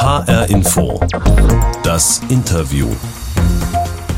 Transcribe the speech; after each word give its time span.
HR 0.00 0.48
Info. 0.48 0.98
Das 1.82 2.22
Interview. 2.30 2.86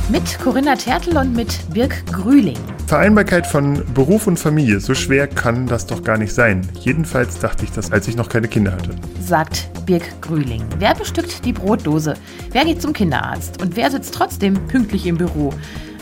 Mit 0.08 0.38
Corinna 0.38 0.76
Tertel 0.76 1.16
und 1.16 1.34
mit 1.34 1.58
Birg 1.74 2.06
Grühling. 2.12 2.56
Vereinbarkeit 2.86 3.48
von 3.48 3.82
Beruf 3.92 4.28
und 4.28 4.38
Familie, 4.38 4.78
so 4.78 4.94
schwer 4.94 5.26
kann 5.26 5.66
das 5.66 5.84
doch 5.84 6.04
gar 6.04 6.18
nicht 6.18 6.32
sein. 6.32 6.60
Jedenfalls 6.78 7.40
dachte 7.40 7.64
ich 7.64 7.72
das, 7.72 7.90
als 7.90 8.06
ich 8.06 8.14
noch 8.14 8.28
keine 8.28 8.46
Kinder 8.46 8.70
hatte. 8.70 8.90
Sagt 9.20 9.70
Birg 9.84 10.04
Grühling. 10.20 10.62
Wer 10.78 10.94
bestückt 10.94 11.44
die 11.44 11.52
Brotdose? 11.52 12.14
Wer 12.52 12.64
geht 12.64 12.80
zum 12.80 12.92
Kinderarzt? 12.92 13.60
Und 13.60 13.74
wer 13.74 13.90
sitzt 13.90 14.14
trotzdem 14.14 14.54
pünktlich 14.68 15.04
im 15.06 15.16
Büro? 15.16 15.52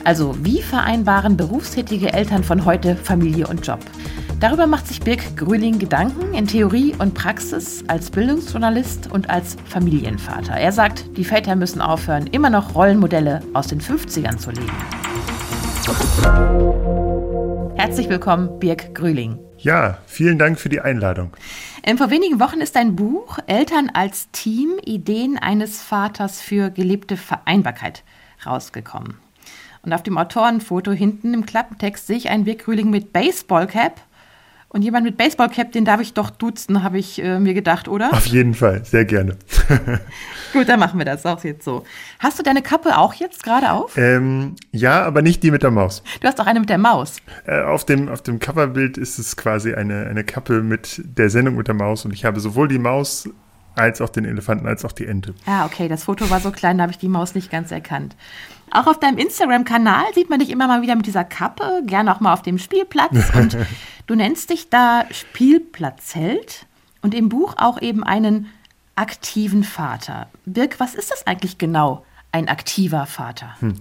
Also, 0.03 0.35
wie 0.43 0.63
vereinbaren 0.63 1.37
berufstätige 1.37 2.13
Eltern 2.13 2.43
von 2.43 2.65
heute 2.65 2.97
Familie 2.97 3.47
und 3.47 3.67
Job? 3.67 3.81
Darüber 4.41 4.67
macht 4.67 4.87
sich 4.87 5.01
Birg 5.01 5.37
Grühling 5.37 5.79
Gedanken 5.79 6.33
in 6.33 6.47
Theorie 6.47 6.95
und 6.99 7.13
Praxis 7.13 7.85
als 7.89 8.11
Bildungsjournalist 8.11 9.13
und 9.13 9.29
als 9.29 9.59
Familienvater. 9.67 10.55
Er 10.55 10.73
sagt, 10.73 11.05
die 11.19 11.25
Väter 11.25 11.55
müssen 11.55 11.83
aufhören, 11.83 12.27
immer 12.29 12.49
noch 12.49 12.75
Rollenmodelle 12.75 13.43
aus 13.53 13.67
den 13.67 13.83
50ern 13.83 14.39
zu 14.39 14.51
leben. 14.51 14.73
Herzlich 17.77 18.09
willkommen, 18.09 18.59
Birg 18.59 18.95
Grühling. 18.95 19.39
Ja, 19.59 19.99
vielen 20.07 20.39
Dank 20.39 20.59
für 20.59 20.71
die 20.71 20.81
Einladung. 20.81 21.33
Ähm, 21.83 21.99
vor 21.99 22.11
wenigen 22.11 22.41
Wochen 22.41 22.63
ist 22.63 22.79
ein 22.79 22.97
Buch 22.97 23.39
Eltern 23.47 23.91
als 23.93 24.31
Team, 24.31 24.79
Ideen 24.83 25.37
eines 25.37 25.83
Vaters 25.83 26.41
für 26.41 26.71
gelebte 26.71 27.19
Vereinbarkeit 27.19 28.03
rausgekommen. 28.47 29.17
Und 29.83 29.93
auf 29.93 30.03
dem 30.03 30.19
Autorenfoto 30.19 30.93
hinten 30.93 31.33
im 31.33 31.47
Klappentext 31.47 32.07
sehe 32.07 32.17
ich 32.17 32.29
einen 32.29 32.45
Birg 32.45 32.65
Grühling 32.65 32.91
mit 32.91 33.13
Baseballcap 33.13 34.01
und 34.73 34.83
jemand 34.83 35.05
mit 35.05 35.17
Baseballcap, 35.17 35.73
den 35.73 35.85
darf 35.85 36.01
ich 36.01 36.15
doch 36.15 36.31
duzen, 36.31 36.85
habe 36.85 36.97
ich 36.97 37.21
äh, 37.21 37.41
mir 37.41 37.55
gedacht, 37.55 37.89
oder? 37.89 38.13
Auf 38.13 38.27
jeden 38.27 38.55
Fall, 38.55 38.85
sehr 38.85 39.05
gerne. 39.05 39.37
Gut, 40.53 40.69
dann 40.69 40.79
machen 40.79 40.97
wir 40.97 41.05
das 41.05 41.27
auch 41.27 41.43
jetzt 41.43 41.65
so. 41.65 41.85
Hast 42.21 42.39
du 42.39 42.45
deine 42.45 42.63
Kappe 42.63 42.97
auch 42.97 43.15
jetzt 43.15 43.43
gerade 43.43 43.73
auf? 43.73 43.97
Ähm, 43.97 44.55
ja, 44.71 45.03
aber 45.03 45.23
nicht 45.23 45.43
die 45.43 45.51
mit 45.51 45.65
der 45.65 45.73
Maus. 45.73 46.05
Du 46.21 46.29
hast 46.29 46.41
auch 46.41 46.47
eine 46.47 46.61
mit 46.61 46.69
der 46.69 46.79
Maus. 46.79 47.17
Äh, 47.47 47.63
auf, 47.63 47.85
dem, 47.85 48.09
auf 48.09 48.23
dem 48.23 48.39
Coverbild 48.39 48.97
ist 48.97 49.19
es 49.19 49.37
quasi 49.37 49.75
eine, 49.75 50.07
eine 50.07 50.23
Kappe 50.23 50.63
mit 50.63 51.03
der 51.05 51.31
Sendung 51.31 51.57
mit 51.57 51.67
der 51.67 51.75
Maus 51.75 52.05
und 52.05 52.13
ich 52.13 52.25
habe 52.25 52.39
sowohl 52.39 52.69
die 52.69 52.79
Maus 52.79 53.29
als 53.75 54.01
auch 54.01 54.09
den 54.09 54.25
Elefanten 54.25 54.69
als 54.69 54.85
auch 54.85 54.93
die 54.93 55.07
Ente. 55.07 55.35
Ah, 55.47 55.65
okay, 55.65 55.89
das 55.89 56.05
Foto 56.05 56.31
war 56.31 56.39
so 56.39 56.53
klein, 56.53 56.79
da 56.79 56.83
habe 56.83 56.93
ich 56.93 56.99
die 56.99 57.09
Maus 57.09 57.35
nicht 57.35 57.51
ganz 57.51 57.73
erkannt. 57.73 58.15
Auch 58.73 58.87
auf 58.87 59.01
deinem 59.01 59.19
Instagram-Kanal 59.19 60.05
sieht 60.15 60.31
man 60.31 60.39
dich 60.39 60.51
immer 60.51 60.67
mal 60.67 60.83
wieder 60.83 60.97
mit 60.97 61.07
dieser 61.07 61.25
Kappe, 61.25 61.83
gerne 61.87 62.15
auch 62.15 62.21
mal 62.21 62.33
auf 62.33 62.43
dem 62.43 62.59
Spielplatz. 62.59 63.31
Und 63.35 63.57
du 64.07 64.15
nennst 64.15 64.51
dich 64.51 64.71
da 64.71 65.05
Spielplatzheld 65.11 66.67
und 67.03 67.15
im 67.15 67.29
Buch 67.29 67.55
auch 67.59 67.81
eben 67.81 68.05
einen 68.05 68.47
aktiven 68.95 69.65
Vater. 69.65 70.29
Birg, 70.45 70.79
was 70.79 70.95
ist 70.95 71.11
das 71.11 71.27
eigentlich 71.27 71.59
genau, 71.59 72.05
ein 72.33 72.49
aktiver 72.49 73.07
Vater? 73.07 73.57
Hm. 73.61 73.77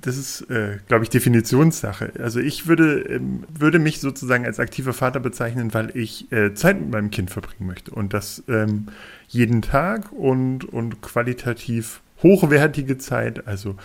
Das 0.00 0.18
ist, 0.18 0.42
äh, 0.50 0.78
glaube 0.88 1.04
ich, 1.04 1.10
Definitionssache. 1.10 2.12
Also 2.22 2.38
ich 2.38 2.66
würde, 2.66 3.00
ähm, 3.00 3.44
würde 3.48 3.78
mich 3.78 4.00
sozusagen 4.00 4.44
als 4.44 4.60
aktiver 4.60 4.92
Vater 4.92 5.20
bezeichnen, 5.20 5.72
weil 5.72 5.96
ich 5.96 6.30
äh, 6.32 6.52
Zeit 6.54 6.78
mit 6.78 6.90
meinem 6.90 7.10
Kind 7.10 7.30
verbringen 7.30 7.66
möchte. 7.66 7.92
Und 7.92 8.12
das 8.12 8.44
ähm, 8.46 8.88
jeden 9.26 9.62
Tag 9.62 10.12
und, 10.12 10.64
und 10.64 11.00
qualitativ 11.00 12.02
hochwertige 12.22 12.98
Zeit. 12.98 13.46
Also 13.46 13.76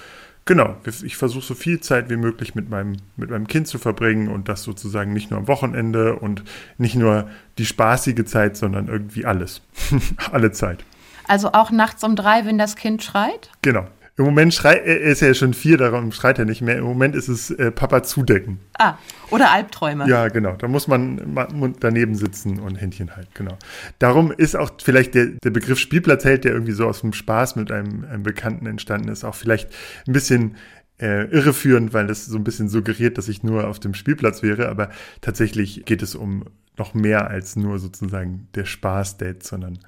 Genau, 0.46 0.76
ich 1.04 1.18
versuche 1.18 1.46
so 1.46 1.54
viel 1.54 1.82
Zeit 1.82 2.10
wie 2.10 2.18
möglich 2.18 2.56
mit 2.56 2.70
meinem, 2.70 2.98
mit 3.16 3.30
meinem 3.30 3.48
Kind 3.48 3.68
zu 3.68 3.78
verbringen 3.78 4.28
und 4.28 4.50
das 4.50 4.64
sozusagen 4.64 5.14
nicht 5.14 5.30
nur 5.30 5.40
am 5.40 5.48
Wochenende 5.48 6.16
und 6.16 6.44
nicht 6.78 6.96
nur 6.96 7.30
die 7.60 7.66
spaßige 7.66 8.26
Zeit, 8.26 8.58
sondern 8.58 8.88
irgendwie 8.88 9.26
alles. 9.26 9.62
Alle 10.32 10.52
Zeit. 10.52 10.84
Also 11.28 11.52
auch 11.54 11.70
nachts 11.70 12.04
um 12.04 12.16
drei, 12.16 12.46
wenn 12.46 12.58
das 12.58 12.76
Kind 12.76 13.04
schreit? 13.04 13.52
Genau. 13.62 13.88
Im 14.22 14.26
Moment 14.26 14.54
schreit, 14.54 14.86
er 14.86 15.00
ist 15.02 15.22
ja 15.22 15.34
schon 15.34 15.56
vier, 15.56 15.78
darum 15.78 16.12
schreit 16.12 16.38
er 16.38 16.46
nicht 16.46 16.62
mehr. 16.62 16.78
Im 16.78 16.84
Moment 16.84 17.16
ist 17.16 17.28
es 17.28 17.50
äh, 17.50 17.72
Papa 17.72 18.04
zudecken. 18.04 18.60
Ah, 18.78 19.00
oder 19.32 19.52
Albträume. 19.52 20.08
Ja, 20.08 20.28
genau. 20.28 20.56
Da 20.56 20.68
muss 20.68 20.88
man 20.88 21.36
daneben 21.80 22.14
sitzen 22.14 22.60
und 22.60 22.76
Händchen 22.76 23.16
halten, 23.16 23.32
genau. 23.34 23.58
Darum 23.98 24.32
ist 24.32 24.56
auch 24.56 24.70
vielleicht 24.80 25.16
der, 25.16 25.26
der 25.44 25.50
Begriff 25.50 25.80
Spielplatzheld, 25.80 26.44
der 26.44 26.52
irgendwie 26.52 26.74
so 26.74 26.88
aus 26.88 27.02
dem 27.02 27.14
Spaß 27.14 27.56
mit 27.56 27.72
einem, 27.72 28.06
einem 28.06 28.22
Bekannten 28.22 28.68
entstanden 28.68 29.08
ist, 29.08 29.24
auch 29.24 29.34
vielleicht 29.34 29.72
ein 30.08 30.14
bisschen 30.14 30.56
äh, 31.00 31.26
irreführend, 31.32 31.92
weil 31.96 32.06
das 32.06 32.28
so 32.28 32.38
ein 32.38 32.44
bisschen 32.44 32.70
suggeriert, 32.70 33.18
dass 33.18 33.28
ich 33.28 33.42
nur 33.42 33.68
auf 33.68 33.80
dem 33.80 33.96
Spielplatz 33.96 34.44
wäre. 34.44 34.70
Aber 34.70 34.92
tatsächlich 35.22 35.84
geht 35.86 36.04
es 36.04 36.14
um 36.14 36.46
noch 36.78 36.94
mehr 36.94 37.28
als 37.28 37.56
nur 37.56 37.80
sozusagen 37.80 38.50
der 38.54 38.66
Spaß-Date, 38.66 39.42
sondern 39.42 39.80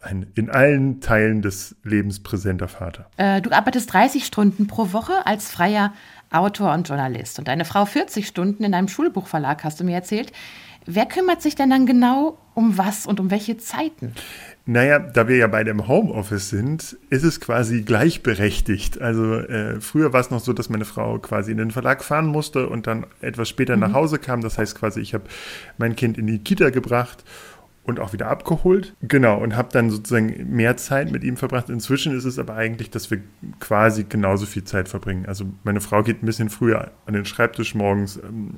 ein 0.00 0.26
in 0.34 0.50
allen 0.50 1.00
Teilen 1.00 1.42
des 1.42 1.76
Lebens 1.82 2.22
präsenter 2.22 2.68
Vater. 2.68 3.06
Äh, 3.16 3.40
du 3.40 3.50
arbeitest 3.50 3.92
30 3.92 4.24
Stunden 4.24 4.66
pro 4.66 4.92
Woche 4.92 5.26
als 5.26 5.50
freier 5.50 5.92
Autor 6.30 6.72
und 6.74 6.88
Journalist 6.88 7.38
und 7.38 7.48
deine 7.48 7.64
Frau 7.64 7.84
40 7.84 8.26
Stunden 8.26 8.62
in 8.62 8.74
einem 8.74 8.88
Schulbuchverlag, 8.88 9.64
hast 9.64 9.80
du 9.80 9.84
mir 9.84 9.94
erzählt. 9.94 10.32
Wer 10.90 11.04
kümmert 11.06 11.42
sich 11.42 11.54
denn 11.54 11.68
dann 11.68 11.84
genau 11.84 12.38
um 12.54 12.78
was 12.78 13.06
und 13.06 13.20
um 13.20 13.30
welche 13.30 13.58
Zeiten? 13.58 14.14
Naja, 14.64 14.98
da 14.98 15.28
wir 15.28 15.36
ja 15.36 15.46
beide 15.46 15.70
im 15.70 15.86
Homeoffice 15.86 16.48
sind, 16.48 16.96
ist 17.10 17.24
es 17.24 17.40
quasi 17.40 17.82
gleichberechtigt. 17.82 19.00
Also 19.00 19.34
äh, 19.34 19.80
früher 19.80 20.12
war 20.12 20.20
es 20.20 20.30
noch 20.30 20.40
so, 20.40 20.52
dass 20.52 20.70
meine 20.70 20.84
Frau 20.84 21.18
quasi 21.18 21.52
in 21.52 21.58
den 21.58 21.70
Verlag 21.70 22.02
fahren 22.02 22.26
musste 22.26 22.68
und 22.68 22.86
dann 22.86 23.06
etwas 23.20 23.48
später 23.48 23.76
mhm. 23.76 23.80
nach 23.80 23.92
Hause 23.92 24.18
kam. 24.18 24.40
Das 24.40 24.56
heißt 24.56 24.78
quasi, 24.78 25.00
ich 25.00 25.12
habe 25.12 25.24
mein 25.76 25.94
Kind 25.94 26.16
in 26.16 26.26
die 26.26 26.38
Kita 26.38 26.70
gebracht 26.70 27.22
und 27.88 28.00
auch 28.00 28.12
wieder 28.12 28.28
abgeholt. 28.28 28.94
Genau, 29.00 29.38
und 29.38 29.56
habe 29.56 29.70
dann 29.72 29.90
sozusagen 29.90 30.54
mehr 30.54 30.76
Zeit 30.76 31.10
mit 31.10 31.24
ihm 31.24 31.38
verbracht. 31.38 31.70
Inzwischen 31.70 32.14
ist 32.14 32.26
es 32.26 32.38
aber 32.38 32.54
eigentlich, 32.54 32.90
dass 32.90 33.10
wir 33.10 33.20
quasi 33.60 34.04
genauso 34.04 34.44
viel 34.44 34.64
Zeit 34.64 34.88
verbringen. 34.88 35.24
Also 35.26 35.46
meine 35.64 35.80
Frau 35.80 36.02
geht 36.02 36.22
ein 36.22 36.26
bisschen 36.26 36.50
früher 36.50 36.92
an 37.06 37.14
den 37.14 37.24
Schreibtisch 37.24 37.74
morgens. 37.74 38.18
Ähm. 38.18 38.56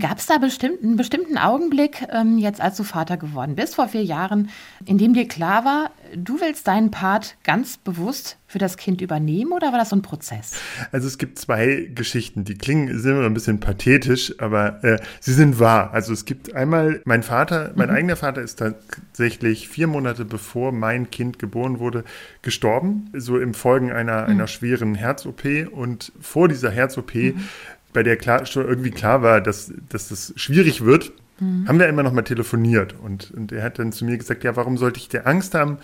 Gab 0.00 0.18
es 0.18 0.26
da 0.26 0.38
bestimmt, 0.38 0.82
einen 0.82 0.96
bestimmten 0.96 1.36
Augenblick, 1.36 2.06
ähm, 2.10 2.38
jetzt 2.38 2.62
als 2.62 2.78
du 2.78 2.82
Vater 2.82 3.18
geworden 3.18 3.56
bist, 3.56 3.74
vor 3.74 3.88
vier 3.88 4.04
Jahren, 4.04 4.48
in 4.86 4.96
dem 4.96 5.12
dir 5.12 5.28
klar 5.28 5.64
war, 5.66 5.90
du 6.16 6.40
willst 6.40 6.66
deinen 6.66 6.90
Part 6.90 7.36
ganz 7.44 7.76
bewusst 7.76 8.38
für 8.46 8.58
das 8.58 8.76
Kind 8.76 9.00
übernehmen 9.00 9.52
oder 9.52 9.72
war 9.72 9.78
das 9.78 9.90
so 9.90 9.96
ein 9.96 10.02
Prozess? 10.02 10.52
Also 10.90 11.06
es 11.06 11.18
gibt 11.18 11.38
zwei 11.38 11.88
Geschichten, 11.94 12.44
die 12.44 12.54
klingen 12.54 12.98
sind 12.98 13.12
immer 13.12 13.26
ein 13.26 13.34
bisschen 13.34 13.60
pathetisch, 13.60 14.34
aber 14.38 14.82
äh, 14.84 14.98
sie 15.20 15.32
sind 15.32 15.58
wahr. 15.58 15.92
Also 15.92 16.12
es 16.12 16.24
gibt 16.24 16.54
einmal 16.54 17.00
mein 17.04 17.22
Vater, 17.22 17.72
mein 17.76 17.88
mhm. 17.88 17.94
eigener 17.94 18.16
Vater 18.16 18.42
ist 18.42 18.58
tatsächlich 18.58 19.68
vier 19.68 19.86
Monate 19.86 20.24
bevor 20.24 20.72
mein 20.72 21.10
Kind 21.10 21.38
geboren 21.38 21.78
wurde 21.78 22.04
gestorben, 22.42 23.10
so 23.14 23.38
im 23.38 23.54
Folgen 23.54 23.90
einer 23.90 24.24
mhm. 24.24 24.30
einer 24.30 24.46
schweren 24.46 24.94
Herz-OP 24.94 25.44
und 25.70 26.12
vor 26.20 26.48
dieser 26.48 26.70
Herz-OP 26.70 27.14
mhm. 27.14 27.48
bei 27.92 28.02
der 28.02 28.16
klar, 28.16 28.46
schon 28.46 28.66
irgendwie 28.66 28.90
klar 28.90 29.22
war, 29.22 29.40
dass, 29.40 29.72
dass 29.88 30.08
das 30.08 30.32
schwierig 30.36 30.84
wird, 30.84 31.12
mhm. 31.42 31.68
haben 31.68 31.78
wir 31.78 31.88
immer 31.88 32.02
noch 32.02 32.12
mal 32.12 32.22
telefoniert. 32.22 32.94
Und, 33.02 33.30
und 33.32 33.52
er 33.52 33.62
hat 33.62 33.78
dann 33.78 33.92
zu 33.92 34.04
mir 34.04 34.16
gesagt, 34.16 34.44
ja, 34.44 34.56
warum 34.56 34.78
sollte 34.78 34.98
ich 34.98 35.08
dir 35.08 35.26
Angst 35.26 35.54
haben? 35.54 35.78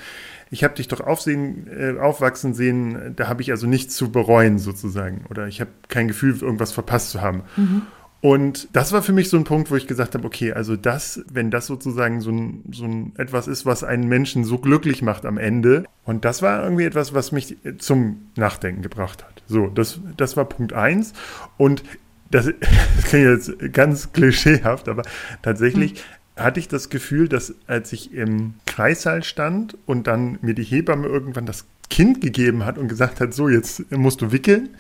Ich 0.51 0.65
habe 0.65 0.75
dich 0.75 0.89
doch 0.89 1.01
aufsehen, 1.01 1.67
äh, 1.69 1.99
aufwachsen 1.99 2.55
sehen, 2.55 3.15
da 3.17 3.29
habe 3.29 3.43
ich 3.43 3.51
also 3.51 3.67
nichts 3.67 3.97
zu 3.97 4.11
bereuen 4.11 4.59
sozusagen. 4.59 5.25
Oder 5.29 5.47
ich 5.47 5.61
habe 5.61 5.71
kein 5.89 6.09
Gefühl, 6.09 6.37
irgendwas 6.41 6.73
verpasst 6.73 7.11
zu 7.11 7.21
haben. 7.21 7.43
Mhm. 7.57 7.83
Und 8.21 8.69
das 8.73 8.93
war 8.93 9.03
für 9.03 9.13
mich 9.13 9.29
so 9.29 9.37
ein 9.37 9.45
Punkt, 9.45 9.71
wo 9.71 9.77
ich 9.77 9.87
gesagt 9.87 10.15
habe, 10.15 10.27
okay, 10.27 10.53
also 10.53 10.75
das, 10.75 11.23
wenn 11.31 11.53
das 11.53 11.67
sozusagen 11.67 12.21
so 12.21 12.33
ein, 12.33 12.65
so 12.73 12.85
ein 12.85 13.13
etwas 13.17 13.47
ist, 13.47 13.65
was 13.65 13.85
einen 13.85 14.09
Menschen 14.09 14.45
so 14.45 14.59
glücklich 14.59 15.03
macht 15.03 15.25
am 15.25 15.39
Ende. 15.39 15.85
Und 16.05 16.25
das 16.25 16.43
war 16.43 16.63
irgendwie 16.65 16.85
etwas, 16.85 17.15
was 17.15 17.31
mich 17.31 17.57
zum 17.79 18.31
Nachdenken 18.35 18.83
gebracht 18.83 19.25
hat. 19.25 19.43
So, 19.47 19.69
das, 19.69 20.01
das 20.17 20.37
war 20.37 20.47
Punkt 20.47 20.73
eins. 20.73 21.13
Und 21.59 21.85
das, 22.31 22.47
das 22.97 23.05
klingt 23.05 23.27
jetzt 23.27 23.73
ganz 23.73 24.13
klischeehaft, 24.13 24.89
aber 24.89 25.03
tatsächlich 25.43 25.95
mhm. 25.95 26.43
hatte 26.43 26.61
ich 26.61 26.69
das 26.69 26.91
Gefühl, 26.91 27.29
dass 27.29 27.55
als 27.67 27.93
ich 27.93 28.13
im 28.13 28.55
Kreissaal 28.67 29.23
stand 29.23 29.77
und 29.87 30.07
dann 30.07 30.39
mir 30.43 30.55
die 30.55 30.65
Hebamme 30.65 31.07
irgendwann 31.07 31.47
das 31.47 31.67
Kind 31.91 32.21
gegeben 32.21 32.65
hat 32.65 32.79
und 32.79 32.89
gesagt 32.89 33.21
hat, 33.21 33.33
so, 33.33 33.49
jetzt 33.49 33.91
musst 33.91 34.21
du 34.21 34.31
wickeln, 34.31 34.71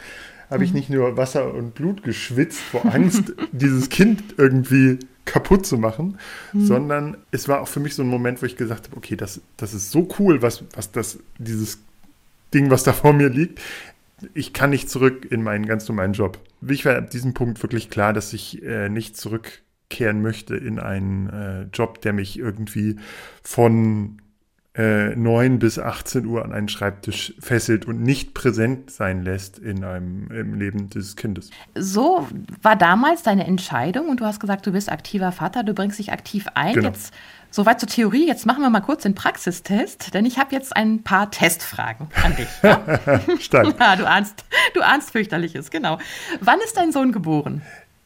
habe 0.50 0.64
ich 0.64 0.70
mhm. 0.70 0.76
nicht 0.76 0.90
nur 0.90 1.16
Wasser 1.16 1.54
und 1.54 1.74
Blut 1.74 2.02
geschwitzt 2.02 2.60
vor 2.60 2.84
Angst, 2.86 3.32
dieses 3.52 3.88
Kind 3.88 4.34
irgendwie 4.36 4.98
kaputt 5.24 5.66
zu 5.66 5.76
machen, 5.76 6.18
mhm. 6.52 6.66
sondern 6.66 7.16
es 7.30 7.48
war 7.48 7.60
auch 7.60 7.68
für 7.68 7.80
mich 7.80 7.94
so 7.94 8.02
ein 8.02 8.08
Moment, 8.08 8.40
wo 8.40 8.46
ich 8.46 8.56
gesagt 8.56 8.88
habe, 8.88 8.96
okay, 8.96 9.16
das, 9.16 9.40
das 9.56 9.74
ist 9.74 9.90
so 9.90 10.08
cool, 10.18 10.40
was, 10.40 10.64
was 10.74 10.90
das, 10.90 11.18
dieses 11.38 11.78
Ding, 12.54 12.70
was 12.70 12.82
da 12.82 12.94
vor 12.94 13.12
mir 13.12 13.28
liegt 13.28 13.60
ich 14.34 14.52
kann 14.52 14.70
nicht 14.70 14.90
zurück 14.90 15.26
in 15.30 15.42
meinen 15.42 15.66
ganz 15.66 15.88
normalen 15.88 16.12
Job. 16.12 16.38
Ich 16.66 16.84
war 16.84 16.96
ab 16.96 17.10
diesem 17.10 17.34
Punkt 17.34 17.62
wirklich 17.62 17.90
klar, 17.90 18.12
dass 18.12 18.32
ich 18.32 18.62
äh, 18.62 18.88
nicht 18.88 19.16
zurückkehren 19.16 20.22
möchte 20.22 20.56
in 20.56 20.78
einen 20.78 21.28
äh, 21.28 21.62
Job, 21.72 22.00
der 22.00 22.12
mich 22.12 22.38
irgendwie 22.38 22.96
von 23.42 24.20
äh, 24.78 25.16
9 25.16 25.58
bis 25.58 25.78
18 25.80 26.24
Uhr 26.24 26.44
an 26.44 26.52
einen 26.52 26.68
Schreibtisch 26.68 27.34
fesselt 27.40 27.86
und 27.86 28.00
nicht 28.00 28.32
präsent 28.32 28.92
sein 28.92 29.22
lässt 29.22 29.58
in 29.58 29.82
einem 29.82 30.30
im 30.30 30.54
Leben 30.54 30.88
des 30.88 31.16
Kindes. 31.16 31.50
So 31.74 32.28
war 32.62 32.76
damals 32.76 33.24
deine 33.24 33.44
Entscheidung 33.44 34.08
und 34.08 34.20
du 34.20 34.24
hast 34.24 34.38
gesagt, 34.38 34.66
du 34.66 34.72
bist 34.72 34.90
aktiver 34.90 35.32
Vater, 35.32 35.64
du 35.64 35.74
bringst 35.74 35.98
dich 35.98 36.12
aktiv 36.12 36.46
ein. 36.54 36.74
Genau. 36.74 36.88
Jetzt 36.88 37.12
soweit 37.50 37.80
zur 37.80 37.88
Theorie, 37.88 38.28
jetzt 38.28 38.46
machen 38.46 38.62
wir 38.62 38.70
mal 38.70 38.80
kurz 38.80 39.02
den 39.02 39.16
Praxistest, 39.16 40.14
denn 40.14 40.24
ich 40.24 40.38
habe 40.38 40.54
jetzt 40.54 40.76
ein 40.76 41.02
paar 41.02 41.30
Testfragen 41.30 42.08
an 42.22 42.36
dich. 42.36 42.48
Ja? 42.62 43.20
Stark. 43.40 43.80
ja, 43.80 43.96
du 43.96 44.06
ahnst, 44.06 44.44
du 44.74 44.82
ahnst 44.82 45.10
fürchterliches, 45.10 45.70
genau. 45.70 45.98
Wann 46.40 46.60
ist 46.60 46.76
dein 46.76 46.92
Sohn 46.92 47.12
geboren? 47.12 47.62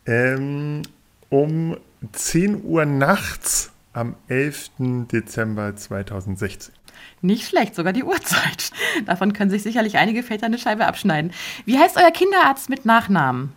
Ähm, 0.07 0.83
um 1.29 1.77
10 2.13 2.65
Uhr 2.65 2.85
nachts 2.87 3.72
am 3.93 4.17
11. 4.29 4.71
Dezember 5.11 5.77
2016. 5.77 6.75
Nicht 7.21 7.49
schlecht, 7.49 7.75
sogar 7.75 7.93
die 7.93 8.05
Uhrzeit. 8.05 8.71
Davon 9.07 9.33
können 9.33 9.51
sich 9.51 9.63
sicherlich 9.63 9.99
einige 9.99 10.23
Väter 10.23 10.47
eine 10.47 10.59
Scheibe 10.59 10.87
abschneiden. 10.87 11.33
Wie 11.65 11.79
heißt 11.79 11.97
euer 11.97 12.11
Kinderarzt 12.11 12.69
mit 12.69 12.85
Nachnamen? 12.85 13.53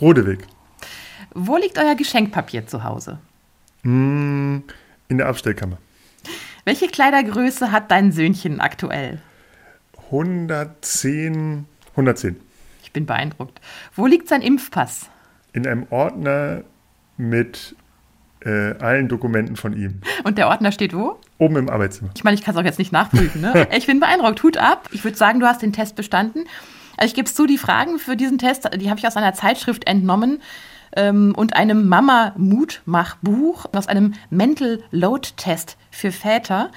Rodewig. 0.00 0.40
Wo 1.34 1.56
liegt 1.56 1.78
euer 1.78 1.94
Geschenkpapier 1.94 2.66
zu 2.66 2.84
Hause? 2.84 3.18
Mm, 3.82 4.58
in 5.08 5.18
der 5.18 5.28
Abstellkammer. 5.28 5.78
Welche 6.64 6.88
Kleidergröße 6.88 7.70
hat 7.70 7.90
dein 7.90 8.12
Söhnchen 8.12 8.60
aktuell? 8.60 9.20
110, 10.06 11.66
110. 11.90 12.36
Ich 12.82 12.92
bin 12.92 13.06
beeindruckt. 13.06 13.60
Wo 13.94 14.06
liegt 14.06 14.28
sein 14.28 14.42
Impfpass? 14.42 15.10
In 15.52 15.66
einem 15.66 15.86
Ordner 15.90 16.64
mit 17.16 17.76
äh, 18.46 18.74
allen 18.78 19.08
Dokumenten 19.08 19.56
von 19.56 19.76
ihm. 19.76 20.00
Und 20.24 20.38
der 20.38 20.48
Ordner 20.48 20.72
steht 20.72 20.94
wo? 20.94 21.18
Oben 21.38 21.56
im 21.56 21.68
Arbeitszimmer. 21.68 22.10
Ich 22.14 22.24
meine, 22.24 22.36
ich 22.36 22.42
kann 22.42 22.54
es 22.54 22.60
auch 22.60 22.64
jetzt 22.64 22.78
nicht 22.78 22.92
nachprüfen. 22.92 23.40
Ne? 23.40 23.66
Ich 23.76 23.86
bin 23.86 24.00
beeindruckt. 24.00 24.42
Hut 24.42 24.56
ab. 24.56 24.88
Ich 24.92 25.04
würde 25.04 25.16
sagen, 25.16 25.40
du 25.40 25.46
hast 25.46 25.62
den 25.62 25.72
Test 25.72 25.96
bestanden. 25.96 26.44
Also 26.96 27.08
ich 27.08 27.14
gebe 27.14 27.26
es 27.26 27.34
zu, 27.34 27.46
die 27.46 27.58
Fragen 27.58 27.98
für 27.98 28.16
diesen 28.16 28.38
Test, 28.38 28.68
die 28.76 28.88
habe 28.88 28.98
ich 28.98 29.06
aus 29.06 29.16
einer 29.16 29.34
Zeitschrift 29.34 29.86
entnommen 29.86 30.40
ähm, 30.96 31.34
und 31.36 31.54
einem 31.56 31.88
Mama-Mutmach-Buch 31.88 33.66
aus 33.72 33.86
einem 33.86 34.14
Mental 34.30 34.82
Load-Test 34.92 35.76
für 35.90 36.12
Väter. 36.12 36.70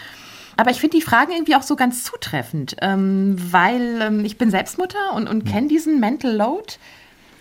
Aber 0.57 0.71
ich 0.71 0.81
finde 0.81 0.97
die 0.97 1.03
Fragen 1.03 1.31
irgendwie 1.31 1.55
auch 1.55 1.63
so 1.63 1.77
ganz 1.77 2.03
zutreffend, 2.03 2.75
ähm, 2.81 3.37
weil 3.51 4.01
ähm, 4.01 4.25
ich 4.25 4.37
bin 4.37 4.51
Selbstmutter 4.51 5.13
und, 5.13 5.29
und 5.29 5.45
kenne 5.45 5.69
diesen 5.69 6.01
Mental 6.01 6.35
Load, 6.35 6.73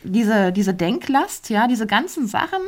diese, 0.05 0.53
diese 0.53 0.73
Denklast, 0.73 1.51
ja, 1.51 1.67
diese 1.67 1.89
ganzen 1.89 2.29
Sachen, 2.29 2.61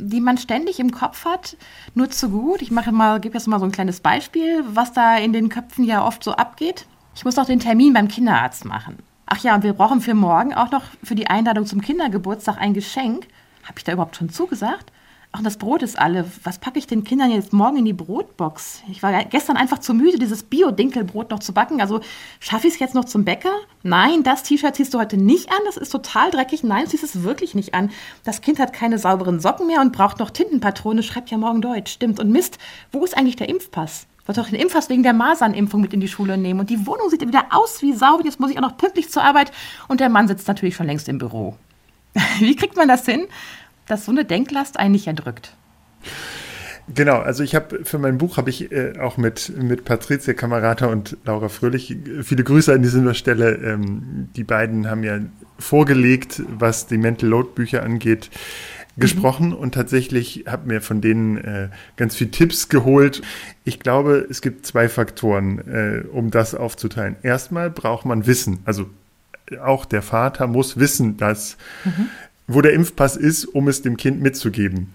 die 0.00 0.20
man 0.20 0.38
ständig 0.38 0.80
im 0.80 0.90
Kopf 0.90 1.24
hat, 1.24 1.56
nur 1.94 2.10
zu 2.10 2.30
gut. 2.30 2.62
Ich 2.62 2.70
mache 2.70 2.92
mal, 2.92 3.20
gebe 3.20 3.34
jetzt 3.34 3.46
mal 3.46 3.58
so 3.58 3.64
ein 3.64 3.72
kleines 3.72 4.00
Beispiel, 4.00 4.64
was 4.66 4.92
da 4.92 5.16
in 5.16 5.32
den 5.32 5.48
Köpfen 5.48 5.84
ja 5.84 6.06
oft 6.06 6.24
so 6.24 6.32
abgeht. 6.32 6.86
Ich 7.14 7.24
muss 7.24 7.36
noch 7.36 7.46
den 7.46 7.60
Termin 7.60 7.92
beim 7.92 8.08
Kinderarzt 8.08 8.64
machen. 8.64 8.98
Ach 9.26 9.38
ja, 9.38 9.54
und 9.54 9.62
wir 9.62 9.74
brauchen 9.74 10.00
für 10.00 10.14
morgen 10.14 10.54
auch 10.54 10.70
noch 10.70 10.82
für 11.04 11.14
die 11.14 11.28
Einladung 11.28 11.66
zum 11.66 11.80
Kindergeburtstag 11.80 12.58
ein 12.58 12.74
Geschenk. 12.74 13.28
Habe 13.64 13.78
ich 13.78 13.84
da 13.84 13.92
überhaupt 13.92 14.16
schon 14.16 14.30
zugesagt? 14.30 14.90
Ach, 15.32 15.42
das 15.42 15.58
Brot 15.58 15.84
ist 15.84 15.96
alle. 15.96 16.28
Was 16.42 16.58
packe 16.58 16.80
ich 16.80 16.88
den 16.88 17.04
Kindern 17.04 17.30
jetzt 17.30 17.52
morgen 17.52 17.76
in 17.76 17.84
die 17.84 17.92
Brotbox? 17.92 18.82
Ich 18.88 19.00
war 19.00 19.24
gestern 19.24 19.56
einfach 19.56 19.78
zu 19.78 19.94
müde, 19.94 20.18
dieses 20.18 20.42
Bio-Dinkelbrot 20.42 21.30
noch 21.30 21.38
zu 21.38 21.52
backen. 21.52 21.80
Also 21.80 22.00
schaffe 22.40 22.66
ich 22.66 22.74
es 22.74 22.80
jetzt 22.80 22.96
noch 22.96 23.04
zum 23.04 23.24
Bäcker? 23.24 23.52
Nein, 23.84 24.24
das 24.24 24.42
T-Shirt 24.42 24.74
ziehst 24.74 24.92
du 24.92 24.98
heute 24.98 25.16
nicht 25.16 25.50
an. 25.50 25.60
Das 25.66 25.76
ist 25.76 25.90
total 25.90 26.32
dreckig. 26.32 26.64
Nein, 26.64 26.88
ziehst 26.88 27.04
es 27.04 27.22
wirklich 27.22 27.54
nicht 27.54 27.74
an. 27.74 27.90
Das 28.24 28.40
Kind 28.40 28.58
hat 28.58 28.72
keine 28.72 28.98
sauberen 28.98 29.38
Socken 29.38 29.68
mehr 29.68 29.80
und 29.80 29.92
braucht 29.92 30.18
noch 30.18 30.30
Tintenpatrone. 30.30 31.04
Schreibt 31.04 31.30
ja 31.30 31.38
morgen 31.38 31.62
Deutsch. 31.62 31.92
Stimmt. 31.92 32.18
Und 32.18 32.32
Mist, 32.32 32.58
wo 32.90 33.04
ist 33.04 33.16
eigentlich 33.16 33.36
der 33.36 33.48
Impfpass? 33.48 34.08
Wollte 34.26 34.40
doch 34.40 34.48
den 34.48 34.60
Impfpass 34.60 34.88
wegen 34.88 35.04
der 35.04 35.12
Masernimpfung 35.12 35.80
mit 35.80 35.94
in 35.94 36.00
die 36.00 36.08
Schule 36.08 36.38
nehmen. 36.38 36.58
Und 36.58 36.70
die 36.70 36.86
Wohnung 36.88 37.08
sieht 37.08 37.26
wieder 37.26 37.46
aus 37.50 37.82
wie 37.82 37.92
Sau. 37.92 38.20
Jetzt 38.24 38.40
muss 38.40 38.50
ich 38.50 38.58
auch 38.58 38.62
noch 38.62 38.76
pünktlich 38.76 39.10
zur 39.10 39.22
Arbeit. 39.22 39.52
Und 39.86 40.00
der 40.00 40.08
Mann 40.08 40.26
sitzt 40.26 40.48
natürlich 40.48 40.74
schon 40.74 40.86
längst 40.86 41.08
im 41.08 41.18
Büro. 41.18 41.54
Wie 42.38 42.56
kriegt 42.56 42.76
man 42.76 42.88
das 42.88 43.04
hin, 43.04 43.26
dass 43.90 44.04
so 44.04 44.12
eine 44.12 44.24
Denklast 44.24 44.78
einen 44.78 44.92
nicht 44.92 45.06
erdrückt? 45.06 45.54
Genau, 46.92 47.18
also 47.18 47.44
ich 47.44 47.54
habe 47.54 47.84
für 47.84 47.98
mein 47.98 48.18
Buch 48.18 48.36
habe 48.36 48.50
ich 48.50 48.72
äh, 48.72 48.98
auch 48.98 49.16
mit, 49.16 49.52
mit 49.56 49.84
Patricia 49.84 50.34
Kamerata 50.34 50.86
und 50.86 51.16
Laura 51.24 51.48
Fröhlich 51.48 51.96
viele 52.22 52.42
Grüße 52.42 52.72
an 52.72 52.82
dieser 52.82 53.14
Stelle. 53.14 53.54
Ähm, 53.56 54.28
die 54.34 54.44
beiden 54.44 54.88
haben 54.90 55.04
ja 55.04 55.20
vorgelegt, 55.58 56.42
was 56.48 56.86
die 56.86 56.98
Mental 56.98 57.28
Load 57.28 57.50
Bücher 57.54 57.84
angeht, 57.84 58.30
gesprochen 58.96 59.48
mhm. 59.48 59.54
und 59.54 59.74
tatsächlich 59.74 60.44
habe 60.48 60.66
mir 60.66 60.80
von 60.80 61.00
denen 61.00 61.38
äh, 61.38 61.68
ganz 61.96 62.16
viele 62.16 62.32
Tipps 62.32 62.68
geholt. 62.68 63.22
Ich 63.64 63.78
glaube, 63.78 64.26
es 64.28 64.40
gibt 64.40 64.66
zwei 64.66 64.88
Faktoren, 64.88 65.58
äh, 65.68 66.02
um 66.08 66.30
das 66.30 66.56
aufzuteilen. 66.56 67.16
Erstmal 67.22 67.70
braucht 67.70 68.04
man 68.04 68.26
Wissen, 68.26 68.60
also 68.64 68.90
auch 69.62 69.84
der 69.84 70.02
Vater 70.02 70.46
muss 70.46 70.78
wissen, 70.78 71.16
dass 71.16 71.56
mhm. 71.84 72.08
Wo 72.52 72.60
der 72.60 72.72
Impfpass 72.72 73.16
ist, 73.16 73.44
um 73.44 73.68
es 73.68 73.82
dem 73.82 73.96
Kind 73.96 74.20
mitzugeben 74.20 74.88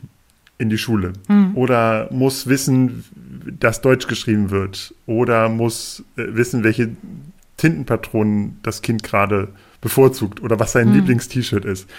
in 0.58 0.70
die 0.70 0.78
Schule 0.78 1.14
mhm. 1.28 1.56
oder 1.56 2.10
muss 2.12 2.48
wissen, 2.48 3.04
dass 3.60 3.82
Deutsch 3.82 4.08
geschrieben 4.08 4.50
wird 4.50 4.94
oder 5.06 5.50
muss 5.50 6.04
äh, 6.18 6.24
wissen, 6.28 6.64
welche 6.64 6.96
Tintenpatronen 7.58 8.60
das 8.64 8.82
Kind 8.82 9.04
gerade 9.04 9.50
bevorzugt 9.82 10.42
oder 10.42 10.60
was 10.60 10.74
sein 10.74 10.90
mhm. 10.90 10.96
Lieblingst-T-Shirt 10.96 11.66
ist, 11.66 11.90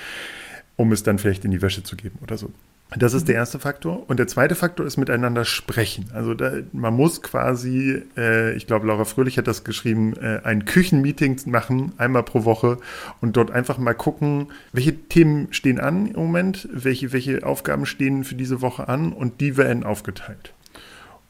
um 0.76 0.92
es 0.92 1.02
dann 1.02 1.18
vielleicht 1.18 1.44
in 1.44 1.50
die 1.50 1.62
Wäsche 1.62 1.82
zu 1.82 1.96
geben 1.96 2.18
oder 2.22 2.36
so. 2.36 2.50
Das 2.94 3.14
ist 3.14 3.26
der 3.26 3.34
erste 3.34 3.58
Faktor. 3.58 4.08
Und 4.08 4.18
der 4.18 4.28
zweite 4.28 4.54
Faktor 4.54 4.86
ist 4.86 4.96
miteinander 4.96 5.44
sprechen. 5.44 6.06
Also 6.14 6.34
da, 6.34 6.52
man 6.72 6.94
muss 6.94 7.20
quasi, 7.20 8.02
äh, 8.16 8.54
ich 8.54 8.66
glaube, 8.66 8.86
Laura 8.86 9.04
Fröhlich 9.04 9.38
hat 9.38 9.48
das 9.48 9.64
geschrieben, 9.64 10.14
äh, 10.16 10.40
ein 10.44 10.64
Küchenmeeting 10.64 11.40
machen, 11.46 11.92
einmal 11.98 12.22
pro 12.22 12.44
Woche 12.44 12.78
und 13.20 13.36
dort 13.36 13.50
einfach 13.50 13.78
mal 13.78 13.94
gucken, 13.94 14.48
welche 14.72 14.94
Themen 14.94 15.48
stehen 15.50 15.80
an 15.80 16.06
im 16.06 16.16
Moment, 16.16 16.68
welche, 16.72 17.12
welche 17.12 17.44
Aufgaben 17.44 17.86
stehen 17.86 18.22
für 18.22 18.36
diese 18.36 18.62
Woche 18.62 18.88
an 18.88 19.12
und 19.12 19.40
die 19.40 19.56
werden 19.56 19.82
aufgeteilt. 19.82 20.54